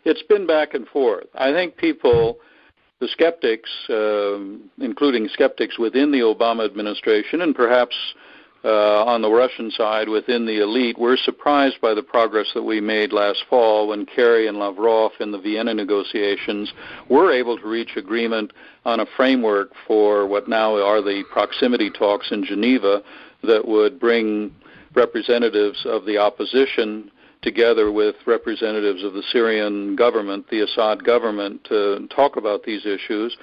It's 0.06 0.24
been 0.24 0.48
back 0.48 0.74
and 0.74 0.88
forth. 0.88 1.28
I 1.36 1.52
think 1.52 1.78
people 1.78 2.40
the 3.00 3.08
skeptics, 3.10 3.70
um, 3.90 4.70
including 4.80 5.28
skeptics 5.28 5.78
within 5.78 6.12
the 6.12 6.20
Obama 6.20 6.64
administration 6.64 7.42
and 7.42 7.54
perhaps 7.54 7.96
uh, 8.64 9.04
on 9.06 9.22
the 9.22 9.30
Russian 9.30 9.72
side 9.72 10.08
within 10.08 10.46
the 10.46 10.62
elite, 10.62 10.98
were 10.98 11.18
surprised 11.18 11.82
by 11.82 11.94
the 11.94 12.04
progress 12.04 12.48
that 12.54 12.64
we 12.64 12.80
made 12.80 13.12
last 13.12 13.44
fall 13.50 13.88
when 13.90 14.06
Kerry 14.06 14.48
and 14.48 14.58
Lavrov 14.58 15.12
in 15.20 15.32
the 15.32 15.40
Vienna 15.40 15.74
negotiations 15.74 16.72
were 17.10 17.32
able 17.32 17.58
to 17.58 17.68
reach 17.68 17.98
agreement 17.98 18.52
on 18.86 19.00
a 19.00 19.06
framework 19.18 19.72
for 19.88 20.28
what 20.28 20.48
now 20.48 20.76
are 20.76 21.02
the 21.02 21.24
proximity 21.32 21.90
talks 21.90 22.32
in 22.32 22.46
Geneva 22.46 23.04
that 23.44 23.68
would 23.68 24.00
bring 24.00 24.54
representatives 24.96 25.86
of 25.86 26.06
the 26.06 26.18
opposition 26.18 27.12
together 27.42 27.92
with 27.92 28.16
representatives 28.26 29.04
of 29.04 29.14
the 29.14 29.24
Syrian 29.32 29.96
government, 29.96 30.50
the 30.50 30.62
Assad 30.62 31.04
government, 31.04 31.64
to 31.66 32.08
talk 32.16 32.38
about 32.38 32.64
these 32.64 32.86
issues. 32.86 33.36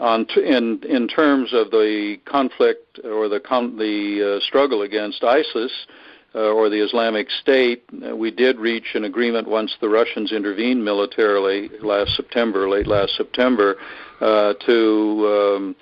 T- 0.00 0.42
in 0.46 0.82
in 0.88 1.08
terms 1.08 1.52
of 1.52 1.70
the 1.70 2.16
conflict 2.24 3.00
or 3.04 3.28
the 3.28 3.38
con- 3.38 3.76
the 3.76 4.38
uh, 4.38 4.46
struggle 4.46 4.82
against 4.82 5.22
ISIS 5.22 5.72
uh, 6.34 6.38
or 6.38 6.70
the 6.70 6.82
Islamic 6.82 7.28
State, 7.42 7.84
uh, 8.08 8.16
we 8.16 8.30
did 8.30 8.58
reach 8.58 8.94
an 8.94 9.04
agreement 9.04 9.46
once 9.46 9.76
the 9.80 9.88
Russians 9.88 10.32
intervened 10.32 10.82
militarily 10.82 11.68
last 11.82 12.16
September, 12.16 12.68
late 12.68 12.86
last 12.86 13.14
September, 13.16 13.76
uh, 14.22 14.54
to 14.64 15.56
um, 15.56 15.76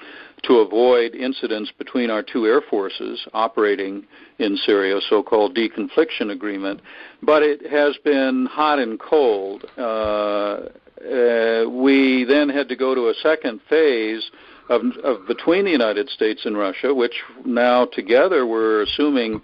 to 0.44 0.54
avoid 0.58 1.14
incidents 1.14 1.70
between 1.78 2.10
our 2.10 2.22
two 2.22 2.46
air 2.46 2.60
forces 2.60 3.24
operating 3.32 4.04
in 4.38 4.56
Syria, 4.56 5.00
so-called 5.08 5.56
deconfliction 5.56 6.30
agreement. 6.32 6.80
But 7.22 7.42
it 7.42 7.70
has 7.70 7.96
been 8.04 8.46
hot 8.50 8.78
and 8.78 8.98
cold. 8.98 9.64
Uh, 9.76 10.70
uh, 11.00 11.68
we 11.68 12.24
then 12.24 12.48
had 12.48 12.68
to 12.68 12.76
go 12.76 12.94
to 12.94 13.08
a 13.08 13.14
second 13.14 13.60
phase 13.68 14.30
of, 14.68 14.82
of, 15.02 15.26
between 15.26 15.64
the 15.64 15.70
United 15.70 16.08
States 16.10 16.44
and 16.44 16.56
Russia, 16.56 16.92
which 16.92 17.22
now 17.44 17.86
together 17.86 18.46
we're 18.46 18.82
assuming 18.82 19.40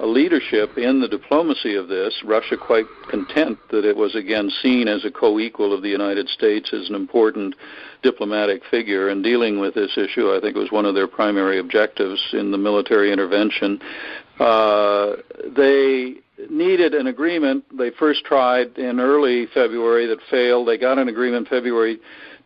a 0.00 0.06
leadership 0.06 0.78
in 0.78 1.00
the 1.00 1.08
diplomacy 1.08 1.74
of 1.74 1.88
this. 1.88 2.22
Russia 2.24 2.56
quite 2.56 2.86
content 3.10 3.58
that 3.70 3.84
it 3.84 3.96
was 3.96 4.14
again 4.14 4.50
seen 4.62 4.86
as 4.86 5.04
a 5.04 5.10
co-equal 5.10 5.74
of 5.74 5.82
the 5.82 5.88
United 5.88 6.28
States 6.28 6.72
as 6.72 6.88
an 6.88 6.94
important 6.94 7.54
diplomatic 8.02 8.62
figure 8.70 9.10
in 9.10 9.22
dealing 9.22 9.58
with 9.58 9.74
this 9.74 9.98
issue. 9.98 10.30
I 10.32 10.40
think 10.40 10.56
it 10.56 10.60
was 10.60 10.70
one 10.70 10.86
of 10.86 10.94
their 10.94 11.08
primary 11.08 11.58
objectives 11.58 12.22
in 12.32 12.52
the 12.52 12.58
military 12.58 13.12
intervention. 13.12 13.80
Uh, 14.38 15.16
they 15.56 16.18
needed 16.50 16.94
an 16.94 17.06
agreement. 17.06 17.64
They 17.76 17.90
first 17.90 18.24
tried 18.24 18.78
in 18.78 19.00
early 19.00 19.46
February 19.52 20.06
that 20.06 20.18
failed. 20.30 20.68
They 20.68 20.78
got 20.78 20.98
an 20.98 21.08
agreement 21.08 21.48
February 21.48 21.98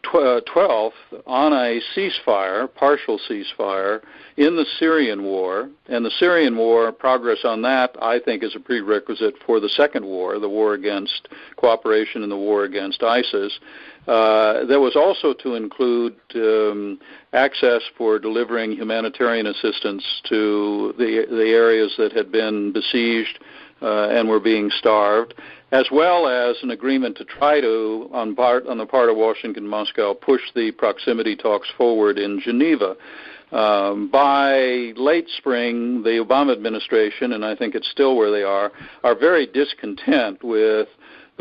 12th 0.05 0.93
uh, 1.13 1.17
on 1.27 1.53
a 1.53 1.81
ceasefire, 1.95 2.73
partial 2.75 3.21
ceasefire, 3.29 4.01
in 4.37 4.57
the 4.57 4.67
Syrian 4.79 5.23
war. 5.23 5.69
And 5.87 6.05
the 6.05 6.11
Syrian 6.19 6.57
war, 6.57 6.91
progress 6.93 7.39
on 7.45 7.63
that, 7.63 7.97
I 8.01 8.19
think, 8.19 8.43
is 8.43 8.57
a 8.57 8.61
prerequisite 8.61 9.35
for 9.47 9.61
the 9.61 9.69
second 9.69 10.05
war, 10.05 10.39
the 10.39 10.49
war 10.49 10.75
against 10.75 11.29
cooperation 11.57 12.23
in 12.23 12.31
the 12.31 12.37
war 12.37 12.65
against 12.65 13.03
ISIS. 13.03 13.59
Uh, 14.09 14.65
there 14.65 14.81
was 14.81 14.97
also 14.97 15.33
to 15.35 15.55
include 15.55 16.17
um, 16.35 16.99
access 17.33 17.83
for 17.97 18.19
delivering 18.19 18.73
humanitarian 18.73 19.47
assistance 19.47 20.05
to 20.29 20.93
the, 20.99 21.27
the 21.31 21.51
areas 21.51 21.95
that 21.99 22.13
had 22.13 22.33
been 22.33 22.73
besieged 22.73 23.39
uh, 23.83 24.09
and 24.09 24.29
were 24.29 24.41
being 24.41 24.71
starved, 24.79 25.35
as 25.73 25.87
well 25.91 26.27
as 26.27 26.57
an 26.63 26.71
agreement 26.71 27.17
to 27.17 27.25
try 27.25 27.61
to, 27.61 28.09
on, 28.13 28.35
part, 28.35 28.67
on 28.67 28.79
the 28.79 28.87
part 28.87 29.09
of 29.09 29.17
Washington 29.17 29.65
and 29.65 29.71
Moscow, 29.71 30.15
push 30.15 30.43
the 30.55 30.71
proximity 30.73 31.37
talks 31.37 31.69
forward 31.77 32.19
in 32.19 32.41
Geneva. 32.41 32.97
Um, 33.53 34.09
by 34.11 34.93
late 34.97 35.29
spring, 35.37 36.03
the 36.03 36.25
Obama 36.27 36.53
administration, 36.53 37.33
and 37.33 37.45
I 37.45 37.55
think 37.55 37.75
it's 37.75 37.91
still 37.91 38.17
where 38.17 38.31
they 38.31 38.43
are, 38.43 38.73
are 39.05 39.15
very 39.15 39.47
discontent 39.47 40.43
with 40.43 40.89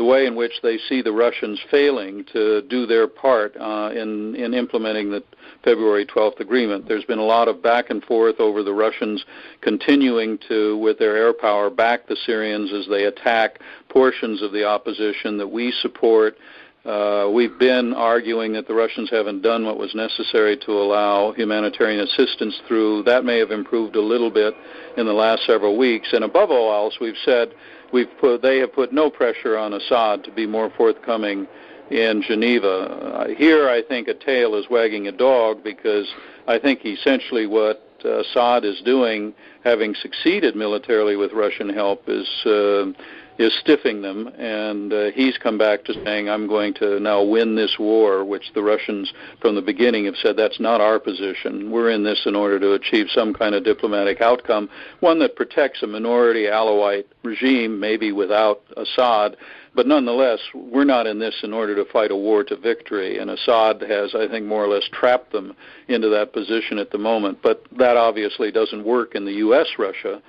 the 0.02 0.08
way 0.08 0.26
in 0.26 0.34
which 0.34 0.54
they 0.64 0.78
see 0.88 1.00
the 1.00 1.12
Russians 1.12 1.60
failing 1.70 2.24
to 2.32 2.62
do 2.62 2.86
their 2.86 3.06
part 3.06 3.56
uh, 3.56 3.90
in 3.94 4.34
in 4.34 4.52
implementing 4.52 5.12
the 5.12 5.22
February 5.62 6.04
12th 6.04 6.40
agreement. 6.40 6.88
There's 6.88 7.04
been 7.04 7.20
a 7.20 7.24
lot 7.24 7.46
of 7.46 7.62
back 7.62 7.90
and 7.90 8.02
forth 8.02 8.40
over 8.40 8.64
the 8.64 8.72
Russians 8.72 9.24
continuing 9.60 10.38
to, 10.48 10.76
with 10.78 10.98
their 10.98 11.16
air 11.16 11.32
power, 11.32 11.70
back 11.70 12.08
the 12.08 12.16
Syrians 12.26 12.72
as 12.72 12.88
they 12.88 13.04
attack 13.04 13.60
portions 13.90 14.42
of 14.42 14.50
the 14.50 14.64
opposition 14.64 15.38
that 15.38 15.46
we 15.46 15.70
support. 15.70 16.36
Uh, 16.84 17.30
we've 17.32 17.56
been 17.60 17.94
arguing 17.94 18.52
that 18.54 18.66
the 18.66 18.74
Russians 18.74 19.08
haven't 19.08 19.40
done 19.40 19.64
what 19.64 19.78
was 19.78 19.94
necessary 19.94 20.56
to 20.66 20.72
allow 20.72 21.30
humanitarian 21.30 22.00
assistance 22.00 22.60
through. 22.66 23.04
That 23.04 23.24
may 23.24 23.38
have 23.38 23.52
improved 23.52 23.94
a 23.94 24.02
little 24.02 24.32
bit 24.32 24.52
in 24.96 25.06
the 25.06 25.12
last 25.12 25.46
several 25.46 25.78
weeks. 25.78 26.08
And 26.12 26.24
above 26.24 26.50
all 26.50 26.74
else, 26.74 26.98
we've 27.00 27.22
said 27.24 27.54
we've 27.92 28.10
put, 28.20 28.42
they 28.42 28.58
have 28.58 28.72
put 28.72 28.92
no 28.92 29.10
pressure 29.10 29.56
on 29.56 29.72
Assad 29.72 30.24
to 30.24 30.32
be 30.32 30.46
more 30.46 30.70
forthcoming 30.76 31.46
in 31.90 32.22
Geneva. 32.26 32.68
Uh, 32.68 33.28
here, 33.34 33.68
I 33.68 33.82
think 33.82 34.08
a 34.08 34.14
tail 34.14 34.54
is 34.54 34.66
wagging 34.70 35.08
a 35.08 35.12
dog 35.12 35.62
because 35.62 36.08
I 36.46 36.58
think 36.58 36.84
essentially 36.84 37.46
what 37.46 37.86
uh, 38.04 38.20
Assad 38.20 38.64
is 38.64 38.80
doing, 38.84 39.34
having 39.64 39.94
succeeded 39.94 40.56
militarily 40.56 41.16
with 41.16 41.32
Russian 41.32 41.68
help, 41.68 42.04
is 42.08 42.28
uh, 42.46 42.86
is 43.42 43.54
stiffing 43.60 44.02
them, 44.02 44.28
and 44.38 44.92
uh, 44.92 45.10
he's 45.12 45.36
come 45.38 45.58
back 45.58 45.84
to 45.84 45.94
saying, 46.04 46.28
"I'm 46.28 46.46
going 46.46 46.74
to 46.74 47.00
now 47.00 47.22
win 47.22 47.54
this 47.54 47.76
war," 47.78 48.24
which 48.24 48.52
the 48.54 48.62
Russians, 48.62 49.12
from 49.40 49.54
the 49.54 49.62
beginning, 49.62 50.04
have 50.06 50.16
said 50.16 50.36
that's 50.36 50.60
not 50.60 50.80
our 50.80 50.98
position. 50.98 51.70
We're 51.70 51.90
in 51.90 52.04
this 52.04 52.22
in 52.26 52.34
order 52.34 52.58
to 52.60 52.72
achieve 52.72 53.06
some 53.10 53.34
kind 53.34 53.54
of 53.54 53.64
diplomatic 53.64 54.20
outcome, 54.20 54.68
one 55.00 55.18
that 55.20 55.36
protects 55.36 55.82
a 55.82 55.86
minority 55.86 56.44
Alawite 56.44 57.06
regime, 57.22 57.78
maybe 57.78 58.12
without 58.12 58.62
Assad, 58.76 59.36
but 59.74 59.86
nonetheless, 59.86 60.40
we're 60.54 60.84
not 60.84 61.06
in 61.06 61.18
this 61.18 61.40
in 61.42 61.52
order 61.52 61.74
to 61.76 61.90
fight 61.90 62.10
a 62.10 62.16
war 62.16 62.44
to 62.44 62.56
victory. 62.56 63.18
And 63.18 63.30
Assad 63.30 63.80
has, 63.80 64.14
I 64.14 64.28
think, 64.28 64.44
more 64.44 64.62
or 64.62 64.68
less 64.68 64.86
trapped 64.92 65.32
them 65.32 65.56
into 65.88 66.08
that 66.10 66.32
position 66.32 66.78
at 66.78 66.90
the 66.90 66.98
moment. 66.98 67.38
But 67.42 67.64
that 67.78 67.96
obviously 67.96 68.50
doesn't 68.50 68.84
work 68.84 69.14
in 69.14 69.24
the 69.24 69.32
U.S.-Russia 69.32 70.20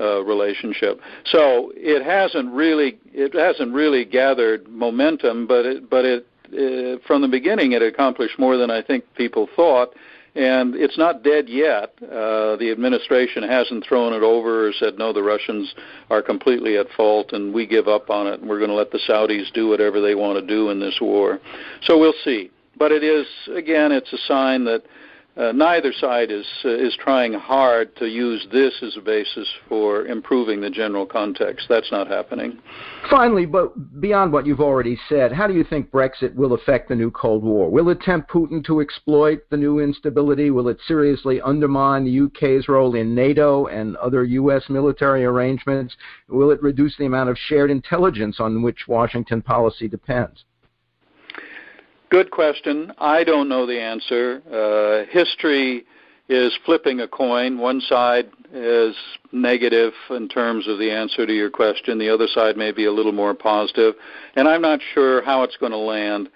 uh, 0.00 0.22
relationship. 0.24 1.00
So 1.24 1.72
it 1.74 2.04
hasn't 2.04 2.52
really 2.52 2.98
it 3.12 3.34
hasn't 3.34 3.72
really 3.72 4.04
gathered 4.04 4.68
momentum, 4.68 5.46
but 5.46 5.66
it, 5.66 5.90
but 5.90 6.04
it 6.04 6.26
uh, 6.52 6.98
from 7.06 7.22
the 7.22 7.28
beginning 7.28 7.72
it 7.72 7.82
accomplished 7.82 8.38
more 8.38 8.56
than 8.56 8.70
I 8.70 8.82
think 8.82 9.04
people 9.14 9.48
thought 9.56 9.94
and 10.34 10.74
it's 10.74 10.96
not 10.96 11.22
dead 11.22 11.48
yet. 11.48 11.92
Uh, 12.02 12.56
the 12.56 12.70
administration 12.70 13.42
hasn't 13.42 13.84
thrown 13.84 14.14
it 14.14 14.22
over 14.22 14.68
or 14.68 14.72
said, 14.72 14.98
no, 14.98 15.12
the 15.12 15.22
Russians 15.22 15.74
are 16.08 16.22
completely 16.22 16.78
at 16.78 16.86
fault 16.96 17.32
and 17.32 17.52
we 17.52 17.66
give 17.66 17.86
up 17.86 18.08
on 18.08 18.26
it 18.26 18.40
and 18.40 18.48
we're 18.48 18.58
going 18.58 18.70
to 18.70 18.76
let 18.76 18.90
the 18.90 19.00
Saudis 19.06 19.52
do 19.52 19.68
whatever 19.68 20.00
they 20.00 20.14
want 20.14 20.38
to 20.38 20.46
do 20.46 20.70
in 20.70 20.80
this 20.80 20.98
war. 21.00 21.38
So 21.82 21.98
we'll 21.98 22.14
see. 22.24 22.50
But 22.78 22.92
it 22.92 23.04
is, 23.04 23.26
again, 23.54 23.92
it's 23.92 24.12
a 24.12 24.18
sign 24.26 24.64
that 24.64 24.84
uh, 25.34 25.50
neither 25.52 25.92
side 25.94 26.30
is 26.30 26.46
uh, 26.64 26.68
is 26.68 26.94
trying 27.00 27.32
hard 27.32 27.96
to 27.96 28.06
use 28.06 28.46
this 28.52 28.74
as 28.82 28.96
a 28.98 29.00
basis 29.00 29.48
for 29.66 30.06
improving 30.06 30.60
the 30.60 30.68
general 30.68 31.06
context. 31.06 31.66
That's 31.70 31.90
not 31.90 32.06
happening. 32.06 32.58
Finally, 33.08 33.46
but 33.46 34.00
beyond 34.00 34.32
what 34.32 34.44
you've 34.44 34.60
already 34.60 34.98
said, 35.08 35.32
how 35.32 35.46
do 35.46 35.54
you 35.54 35.64
think 35.64 35.90
Brexit 35.90 36.34
will 36.34 36.52
affect 36.52 36.90
the 36.90 36.94
new 36.94 37.10
Cold 37.10 37.42
War? 37.42 37.70
Will 37.70 37.88
it 37.88 38.00
tempt 38.02 38.30
Putin 38.30 38.62
to 38.66 38.80
exploit 38.80 39.48
the 39.48 39.56
new 39.56 39.78
instability? 39.78 40.50
Will 40.50 40.68
it 40.68 40.78
seriously 40.86 41.40
undermine 41.40 42.04
the 42.04 42.20
UK's 42.20 42.68
role 42.68 42.94
in 42.94 43.14
NATO 43.14 43.66
and 43.66 43.96
other 43.96 44.24
U.S. 44.24 44.64
military 44.68 45.24
arrangements? 45.24 45.96
Will 46.28 46.50
it 46.50 46.62
reduce 46.62 46.96
the 46.98 47.06
amount 47.06 47.30
of 47.30 47.38
shared 47.38 47.70
intelligence 47.70 48.38
on 48.38 48.60
which 48.60 48.86
Washington 48.86 49.40
policy 49.40 49.88
depends? 49.88 50.44
Good 52.12 52.30
question. 52.30 52.92
I 52.98 53.24
don't 53.24 53.48
know 53.48 53.64
the 53.64 53.80
answer. 53.80 54.42
Uh, 54.52 55.10
history 55.10 55.86
is 56.28 56.52
flipping 56.66 57.00
a 57.00 57.08
coin. 57.08 57.56
One 57.56 57.80
side 57.80 58.28
is 58.52 58.94
negative 59.32 59.94
in 60.10 60.28
terms 60.28 60.68
of 60.68 60.78
the 60.78 60.90
answer 60.90 61.24
to 61.24 61.32
your 61.32 61.48
question. 61.48 61.96
The 61.96 62.10
other 62.10 62.26
side 62.26 62.58
may 62.58 62.70
be 62.70 62.84
a 62.84 62.92
little 62.92 63.12
more 63.12 63.32
positive, 63.32 63.94
and 64.36 64.46
I'm 64.46 64.60
not 64.60 64.80
sure 64.92 65.22
how 65.22 65.42
it's 65.42 65.56
going 65.56 65.72
to 65.72 65.78
land. 65.78 66.28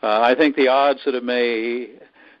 Uh, 0.00 0.20
I 0.20 0.36
think 0.36 0.54
the 0.54 0.68
odds 0.68 1.00
that 1.06 1.16
it 1.16 1.24
may 1.24 1.88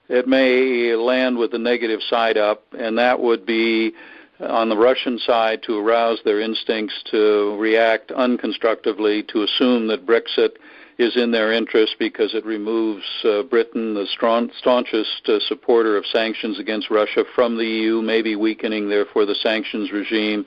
it 0.08 0.28
may 0.28 0.94
land 0.94 1.38
with 1.38 1.50
the 1.50 1.58
negative 1.58 1.98
side 2.08 2.38
up, 2.38 2.62
and 2.78 2.96
that 2.98 3.18
would 3.18 3.44
be 3.44 3.94
on 4.38 4.68
the 4.68 4.76
Russian 4.76 5.18
side 5.18 5.64
to 5.64 5.76
arouse 5.76 6.20
their 6.24 6.40
instincts 6.40 7.02
to 7.10 7.56
react 7.58 8.12
unconstructively, 8.12 9.24
to 9.24 9.42
assume 9.42 9.88
that 9.88 10.06
Brexit 10.06 10.50
is 10.98 11.16
in 11.16 11.30
their 11.30 11.52
interest 11.52 11.96
because 11.98 12.34
it 12.34 12.44
removes 12.46 13.04
uh, 13.24 13.42
Britain, 13.42 13.94
the 13.94 14.06
strong, 14.06 14.50
staunchest 14.58 15.28
uh, 15.28 15.38
supporter 15.40 15.96
of 15.96 16.06
sanctions 16.06 16.58
against 16.58 16.90
Russia, 16.90 17.24
from 17.34 17.56
the 17.56 17.64
EU, 17.64 18.00
maybe 18.00 18.34
weakening, 18.34 18.88
therefore, 18.88 19.26
the 19.26 19.34
sanctions 19.34 19.92
regime, 19.92 20.46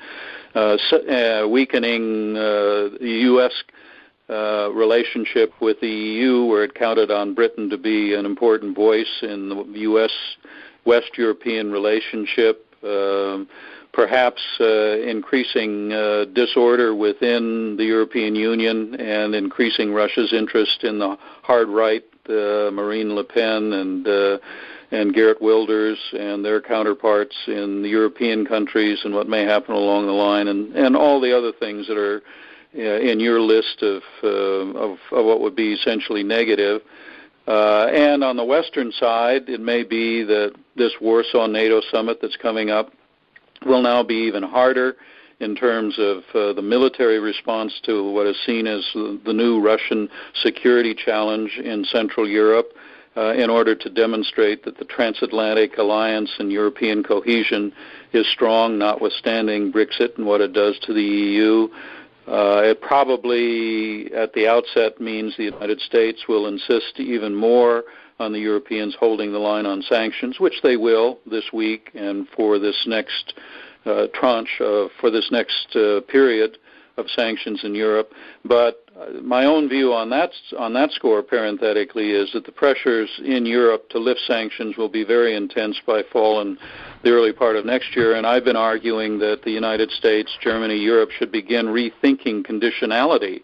uh, 0.56 0.78
uh 0.92 1.48
weakening 1.48 2.36
uh, 2.36 2.90
the 3.00 3.20
U.S. 3.26 3.52
Uh, 4.30 4.70
relationship 4.74 5.54
with 5.62 5.80
the 5.82 5.88
EU, 5.88 6.46
where 6.46 6.64
it 6.64 6.74
counted 6.74 7.12
on 7.12 7.36
Britain 7.36 7.70
to 7.70 7.78
be 7.78 8.16
an 8.16 8.26
important 8.26 8.76
voice 8.76 9.22
in 9.22 9.50
the 9.50 9.80
U.S. 9.80 10.12
West 10.86 11.12
European 11.18 11.72
relationship. 11.72 12.66
Um, 12.84 13.48
perhaps 13.94 14.42
uh, 14.60 15.00
increasing 15.00 15.92
uh, 15.92 16.26
disorder 16.34 16.96
within 16.96 17.76
the 17.78 17.86
European 17.86 18.36
Union 18.36 18.96
and 18.96 19.34
increasing 19.34 19.94
Russia's 19.94 20.34
interest 20.34 20.84
in 20.84 21.00
the 21.00 21.18
hard 21.44 21.70
right, 21.70 22.04
uh, 22.28 22.70
Marine 22.72 23.16
Le 23.16 23.24
Pen 23.24 23.74
and 23.74 24.08
uh, 24.08 24.38
and 24.92 25.14
Geert 25.14 25.42
Wilders 25.42 26.00
and 26.14 26.44
their 26.44 26.62
counterparts 26.62 27.36
in 27.48 27.84
the 27.84 27.90
European 27.90 28.46
countries 28.46 29.00
and 29.04 29.14
what 29.14 29.28
may 29.28 29.44
happen 29.44 29.76
along 29.76 30.08
the 30.08 30.12
line 30.12 30.48
and, 30.48 30.76
and 30.76 30.96
all 30.96 31.22
the 31.22 31.36
other 31.36 31.52
things 31.52 31.88
that 31.88 31.98
are 31.98 32.24
uh, 32.76 33.00
in 33.00 33.20
your 33.20 33.40
list 33.40 33.82
of, 33.82 34.02
uh, 34.24 34.28
of, 34.28 34.98
of 35.12 35.26
what 35.26 35.42
would 35.42 35.56
be 35.56 35.74
essentially 35.74 36.24
negative. 36.24 36.82
Uh, 37.48 37.88
and 37.94 38.24
on 38.24 38.36
the 38.36 38.44
western 38.44 38.92
side, 38.92 39.50
it 39.50 39.60
may 39.60 39.84
be 39.84 40.24
that 40.24 40.54
this 40.76 40.94
Warsaw 41.02 41.48
NATO 41.48 41.82
summit 41.92 42.20
that's 42.22 42.38
coming 42.38 42.70
up 42.70 42.92
will 43.66 43.82
now 43.82 44.04
be 44.04 44.16
even 44.16 44.44
harder 44.44 44.96
in 45.40 45.56
terms 45.56 45.98
of 45.98 46.24
uh, 46.36 46.54
the 46.54 46.62
military 46.62 47.20
response 47.20 47.80
to 47.84 48.12
what 48.12 48.28
is 48.28 48.36
seen 48.46 48.68
as 48.68 48.86
the 48.94 49.34
new 49.34 49.62
Russian 49.62 50.10
security 50.42 50.94
challenge 50.94 51.58
in 51.64 51.86
Central 51.86 52.28
Europe. 52.28 52.74
Uh, 53.18 53.34
in 53.34 53.50
order 53.50 53.76
to 53.76 53.90
demonstrate 53.90 54.64
that 54.64 54.78
the 54.78 54.86
transatlantic 54.86 55.78
alliance 55.80 56.30
and 56.38 56.52
European 56.52 57.04
cohesion 57.04 57.74
is 58.14 58.26
strong, 58.32 58.78
notwithstanding 58.78 59.74
Brexit 59.74 60.16
and 60.18 60.28
what 60.28 60.42
it 60.42 60.54
does 60.54 60.78
to 60.84 60.94
the 60.94 61.02
EU. 61.02 61.68
Uh, 62.28 62.62
it 62.64 62.80
probably, 62.82 64.14
at 64.14 64.32
the 64.34 64.48
outset, 64.48 65.02
means 65.02 65.36
the 65.36 65.46
United 65.46 65.82
States 65.82 66.28
will 66.30 66.46
insist 66.46 67.00
even 67.00 67.34
more 67.34 67.84
on 68.20 68.34
the 68.34 68.40
Europeans 68.40 68.96
holding 69.00 69.32
the 69.32 69.40
line 69.40 69.66
on 69.66 69.82
sanctions, 69.82 70.40
which 70.40 70.62
they 70.62 70.78
will 70.78 71.20
this 71.30 71.46
week 71.54 71.92
and 71.96 72.28
for 72.36 72.60
this 72.60 72.86
next 72.88 73.34
uh, 73.86 74.08
tranche, 74.14 74.60
uh, 74.60 74.88
for 75.00 75.10
this 75.10 75.30
next 75.32 75.76
uh, 75.76 76.02
period 76.02 76.58
of 76.98 77.10
sanctions 77.10 77.64
in 77.64 77.74
Europe. 77.74 78.12
But 78.44 78.84
uh, 79.00 79.22
my 79.22 79.46
own 79.46 79.70
view 79.70 79.94
on 79.94 80.10
that 80.10 80.32
on 80.58 80.74
that 80.74 80.92
score, 80.92 81.24
parenthetically, 81.24 82.12
is 82.12 82.32
that 82.34 82.46
the 82.46 82.52
pressures 82.52 83.10
in 83.24 83.46
Europe 83.46 83.90
to 83.90 84.00
lift 84.00 84.20
sanctions 84.28 84.76
will 84.76 84.90
be 84.90 85.06
very 85.06 85.36
intense 85.36 85.80
by 85.88 86.04
fall 86.12 86.42
and 86.42 86.58
the 87.04 87.12
early 87.12 87.32
part 87.32 87.56
of 87.56 87.66
next 87.66 87.96
year. 87.96 88.16
And 88.16 88.28
I've 88.28 88.44
been 88.44 88.58
arguing 88.58 89.18
that 89.20 89.44
the 89.44 89.52
United 89.52 89.90
States, 89.92 90.30
Germany, 90.42 90.76
Europe 90.76 91.12
should 91.12 91.32
begin 91.32 91.68
rethinking 91.68 92.46
conditionality 92.46 93.42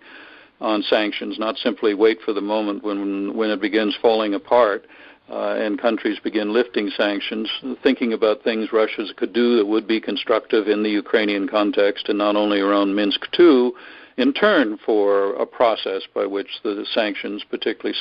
on 0.66 0.82
sanctions, 0.84 1.38
not 1.38 1.58
simply 1.58 1.94
wait 1.94 2.18
for 2.26 2.34
the 2.34 2.42
moment 2.42 2.84
when 2.84 3.36
when 3.38 3.52
it 3.52 3.62
begins 3.62 3.96
falling 4.02 4.34
apart. 4.34 4.86
Uh, 5.28 5.56
and 5.58 5.82
countries 5.82 6.20
begin 6.24 6.54
lifting 6.54 6.88
sanctions, 6.96 7.50
thinking 7.82 8.14
about 8.14 8.44
things 8.44 8.72
Russia 8.72 9.04
could 9.18 9.34
do 9.34 9.58
that 9.58 9.66
would 9.66 9.88
be 9.88 10.00
constructive 10.00 10.68
in 10.68 10.84
the 10.84 10.90
Ukrainian 10.90 11.48
context, 11.48 12.10
and 12.10 12.20
not 12.20 12.36
only 12.36 12.60
around 12.60 12.94
Minsk 12.94 13.26
II, 13.40 13.72
in 14.18 14.34
turn 14.34 14.78
for 14.86 15.34
a 15.34 15.46
process 15.46 16.04
by 16.14 16.28
which 16.28 16.60
the 16.64 16.86
sanctions, 16.94 17.44
particularly 17.50 17.98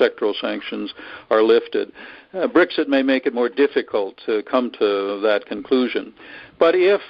sectoral 0.00 0.34
sanctions, 0.40 0.94
are 1.30 1.42
lifted. 1.42 1.90
Uh, 2.32 2.46
Brexit 2.46 2.86
may 2.86 3.02
make 3.02 3.26
it 3.26 3.34
more 3.34 3.48
difficult 3.48 4.16
to 4.26 4.44
come 4.44 4.70
to 4.78 5.20
that 5.20 5.46
conclusion. 5.46 6.14
But 6.60 6.76
if 6.76 7.00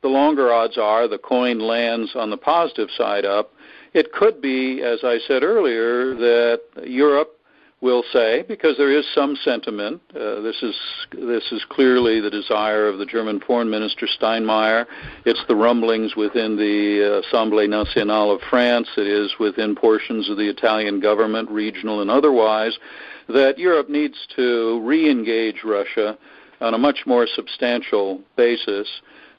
the 0.00 0.08
longer 0.08 0.52
odds 0.52 0.78
are 0.78 1.08
the 1.08 1.18
coin 1.18 1.58
lands 1.58 2.12
on 2.14 2.30
the 2.30 2.36
positive 2.36 2.88
side 2.96 3.24
up, 3.24 3.52
it 3.94 4.12
could 4.12 4.40
be, 4.40 4.82
as 4.82 5.00
I 5.02 5.18
said 5.26 5.42
earlier, 5.42 6.14
that 6.14 6.60
Europe 6.84 7.38
will 7.80 8.02
say, 8.12 8.44
because 8.48 8.76
there 8.76 8.90
is 8.90 9.06
some 9.14 9.36
sentiment. 9.36 10.00
Uh, 10.10 10.40
this 10.40 10.62
is 10.62 10.74
this 11.12 11.52
is 11.52 11.64
clearly 11.68 12.20
the 12.20 12.30
desire 12.30 12.88
of 12.88 12.98
the 12.98 13.06
German 13.06 13.40
Foreign 13.40 13.70
Minister 13.70 14.06
Steinmeier. 14.06 14.84
It's 15.24 15.44
the 15.46 15.54
rumblings 15.54 16.16
within 16.16 16.56
the 16.56 17.22
Assemblée 17.32 17.68
Nationale 17.68 18.32
of 18.32 18.40
France. 18.50 18.88
It 18.96 19.06
is 19.06 19.32
within 19.38 19.76
portions 19.76 20.28
of 20.28 20.36
the 20.36 20.48
Italian 20.48 20.98
government, 20.98 21.50
regional 21.50 22.00
and 22.00 22.10
otherwise, 22.10 22.76
that 23.28 23.58
Europe 23.58 23.88
needs 23.88 24.26
to 24.34 24.80
re-engage 24.84 25.62
Russia 25.64 26.18
on 26.60 26.74
a 26.74 26.78
much 26.78 27.04
more 27.06 27.28
substantial 27.28 28.20
basis 28.36 28.88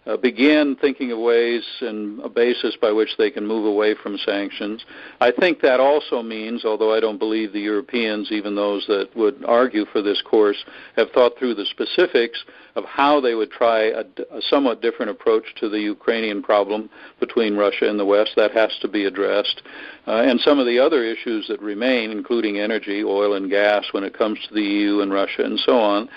uh, 0.06 0.18
begin 0.18 0.76
thinking 0.80 1.12
of 1.12 1.20
ways 1.20 1.64
and 1.82 2.20
a 2.22 2.30
basis 2.30 2.76
by 2.82 2.92
which 2.92 3.10
they 3.18 3.30
can 3.30 3.46
move 3.46 3.66
away 3.66 3.94
from 4.02 4.18
sanctions. 4.18 4.84
I 5.20 5.32
think 5.32 5.62
that 5.62 5.80
also 5.80 6.24
means, 6.24 6.66
although 6.66 6.94
I 6.94 7.00
don't 7.00 7.18
believe 7.18 7.52
the 7.52 7.60
Europeans, 7.60 8.32
even 8.32 8.56
those 8.56 8.86
that 8.88 9.10
would 9.16 9.44
argue 9.46 9.86
for 9.92 10.02
this 10.02 10.22
course, 10.22 10.64
have 10.96 11.12
thought 11.12 11.38
through 11.38 11.56
the 11.56 11.66
specifics 11.66 12.44
of 12.76 12.86
how 12.86 13.20
they 13.20 13.36
would 13.36 13.52
try 13.52 13.86
a, 13.86 14.04
a 14.32 14.42
somewhat 14.50 14.82
different 14.82 15.12
approach 15.12 15.44
to 15.56 15.70
the 15.70 15.80
Ukrainian 15.80 16.42
problem 16.42 16.90
between 17.20 17.56
Russia 17.56 17.90
and 17.90 18.00
the 18.00 18.06
West. 18.06 18.32
That 18.36 18.52
has 18.52 18.72
to 18.82 18.88
be 18.88 19.06
addressed. 19.06 19.62
Uh, 20.08 20.24
and 20.24 20.40
some 20.40 20.60
of 20.60 20.66
the 20.66 20.80
other 20.80 21.04
issues 21.04 21.48
that 21.48 21.62
remain, 21.62 22.12
including 22.12 22.60
energy, 22.60 23.04
oil 23.04 23.34
and 23.34 23.50
gas, 23.50 23.86
when 23.92 24.04
it 24.04 24.18
comes 24.18 24.40
to 24.48 24.54
the 24.54 24.62
EU 24.62 25.02
and 25.02 25.12
Russia 25.12 25.44
and 25.44 25.60
so 25.60 25.78
on. 25.78 26.10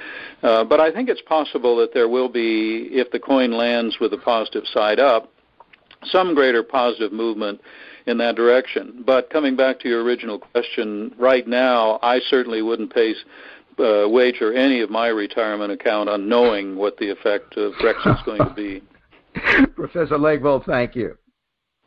Uh, 0.43 0.65
but 0.65 0.81
I 0.81 0.93
think 0.93 1.09
it's 1.09 1.23
possible 1.23 1.77
that 1.77 1.95
there 1.95 2.09
will 2.09 2.29
be, 2.29 2.89
if 2.91 3.11
the 3.11 3.21
coin 3.21 3.53
lands 3.53 3.99
with 4.01 4.13
a 4.13 4.19
positive 4.19 4.65
side 4.67 4.99
up, 4.99 5.31
some 6.05 6.35
greater 6.35 6.63
positive 6.63 7.13
movement 7.13 7.61
in 8.07 8.19
that 8.19 8.35
direction. 8.35 9.03
But 9.07 9.31
coming 9.31 9.57
back 9.57 9.79
to 9.81 9.89
your 9.89 10.03
original 10.03 10.39
question, 10.39 11.15
right 11.19 11.47
now, 11.47 11.99
I 12.03 12.21
certainly 12.29 12.63
wouldn't 12.63 12.93
pay, 12.93 13.15
uh, 13.79 14.09
wager 14.09 14.53
any 14.53 14.81
of 14.81 14.91
my 14.91 15.09
retirement 15.09 15.73
account 15.73 16.09
on 16.09 16.29
knowing 16.29 16.77
what 16.77 16.97
the 16.99 17.11
effect 17.11 17.57
of 17.57 17.73
Brexit 17.75 18.17
is 18.17 18.23
going 18.25 18.39
to 18.39 18.55
be. 18.55 18.83
Professor 19.75 20.19
Legvold, 20.19 20.65
thank 20.65 20.95
you. 20.95 21.17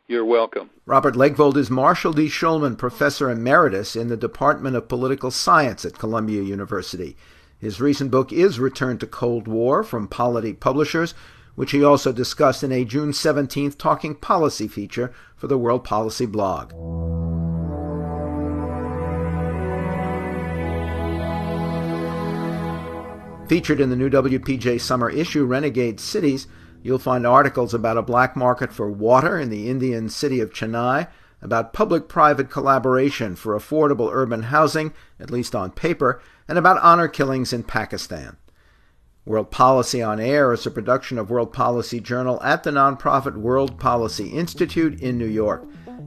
You're 0.08 0.24
welcome. 0.24 0.70
Robert 0.84 1.14
Legvold 1.14 1.56
is 1.56 1.68
Marshall 1.68 2.12
D. 2.12 2.26
Shulman 2.26 2.78
Professor 2.78 3.28
Emeritus 3.28 3.96
in 3.96 4.08
the 4.08 4.16
Department 4.16 4.76
of 4.76 4.88
Political 4.88 5.32
Science 5.32 5.84
at 5.84 5.98
Columbia 5.98 6.42
University. 6.42 7.16
His 7.58 7.80
recent 7.80 8.10
book 8.10 8.32
is 8.32 8.60
Return 8.60 8.98
to 8.98 9.06
Cold 9.06 9.48
War 9.48 9.82
from 9.82 10.06
Polity 10.06 10.52
Publishers, 10.52 11.14
which 11.56 11.72
he 11.72 11.82
also 11.82 12.12
discussed 12.12 12.62
in 12.62 12.70
a 12.70 12.84
June 12.84 13.10
17th 13.10 13.78
Talking 13.78 14.14
Policy 14.14 14.68
feature 14.68 15.12
for 15.34 15.48
the 15.48 15.58
World 15.58 15.82
Policy 15.82 16.26
blog. 16.26 17.25
Featured 23.48 23.80
in 23.80 23.90
the 23.90 23.96
new 23.96 24.10
WPJ 24.10 24.80
summer 24.80 25.08
issue, 25.08 25.44
Renegade 25.44 26.00
Cities, 26.00 26.48
you'll 26.82 26.98
find 26.98 27.24
articles 27.24 27.72
about 27.72 27.96
a 27.96 28.02
black 28.02 28.34
market 28.34 28.72
for 28.72 28.90
water 28.90 29.38
in 29.38 29.50
the 29.50 29.70
Indian 29.70 30.08
city 30.08 30.40
of 30.40 30.52
Chennai, 30.52 31.06
about 31.40 31.72
public 31.72 32.08
private 32.08 32.50
collaboration 32.50 33.36
for 33.36 33.56
affordable 33.56 34.10
urban 34.12 34.44
housing, 34.44 34.92
at 35.20 35.30
least 35.30 35.54
on 35.54 35.70
paper, 35.70 36.20
and 36.48 36.58
about 36.58 36.82
honor 36.82 37.06
killings 37.06 37.52
in 37.52 37.62
Pakistan. 37.62 38.36
World 39.24 39.52
Policy 39.52 40.02
on 40.02 40.18
Air 40.18 40.52
is 40.52 40.66
a 40.66 40.70
production 40.70 41.16
of 41.16 41.30
World 41.30 41.52
Policy 41.52 42.00
Journal 42.00 42.42
at 42.42 42.64
the 42.64 42.70
nonprofit 42.70 43.36
World 43.36 43.78
Policy 43.78 44.30
Institute 44.30 45.00
in 45.00 45.18
New 45.18 45.26
York. 45.26 45.64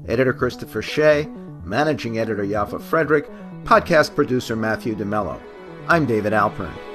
Editor 0.09 0.33
Christopher 0.33 0.81
Shea, 0.81 1.25
managing 1.63 2.19
editor 2.19 2.43
Yaffa 2.43 2.81
Fredrick, 2.81 3.29
podcast 3.63 4.13
producer 4.13 4.57
Matthew 4.57 4.93
DeMello. 4.93 5.39
I'm 5.87 6.05
David 6.05 6.33
Alpern. 6.33 6.88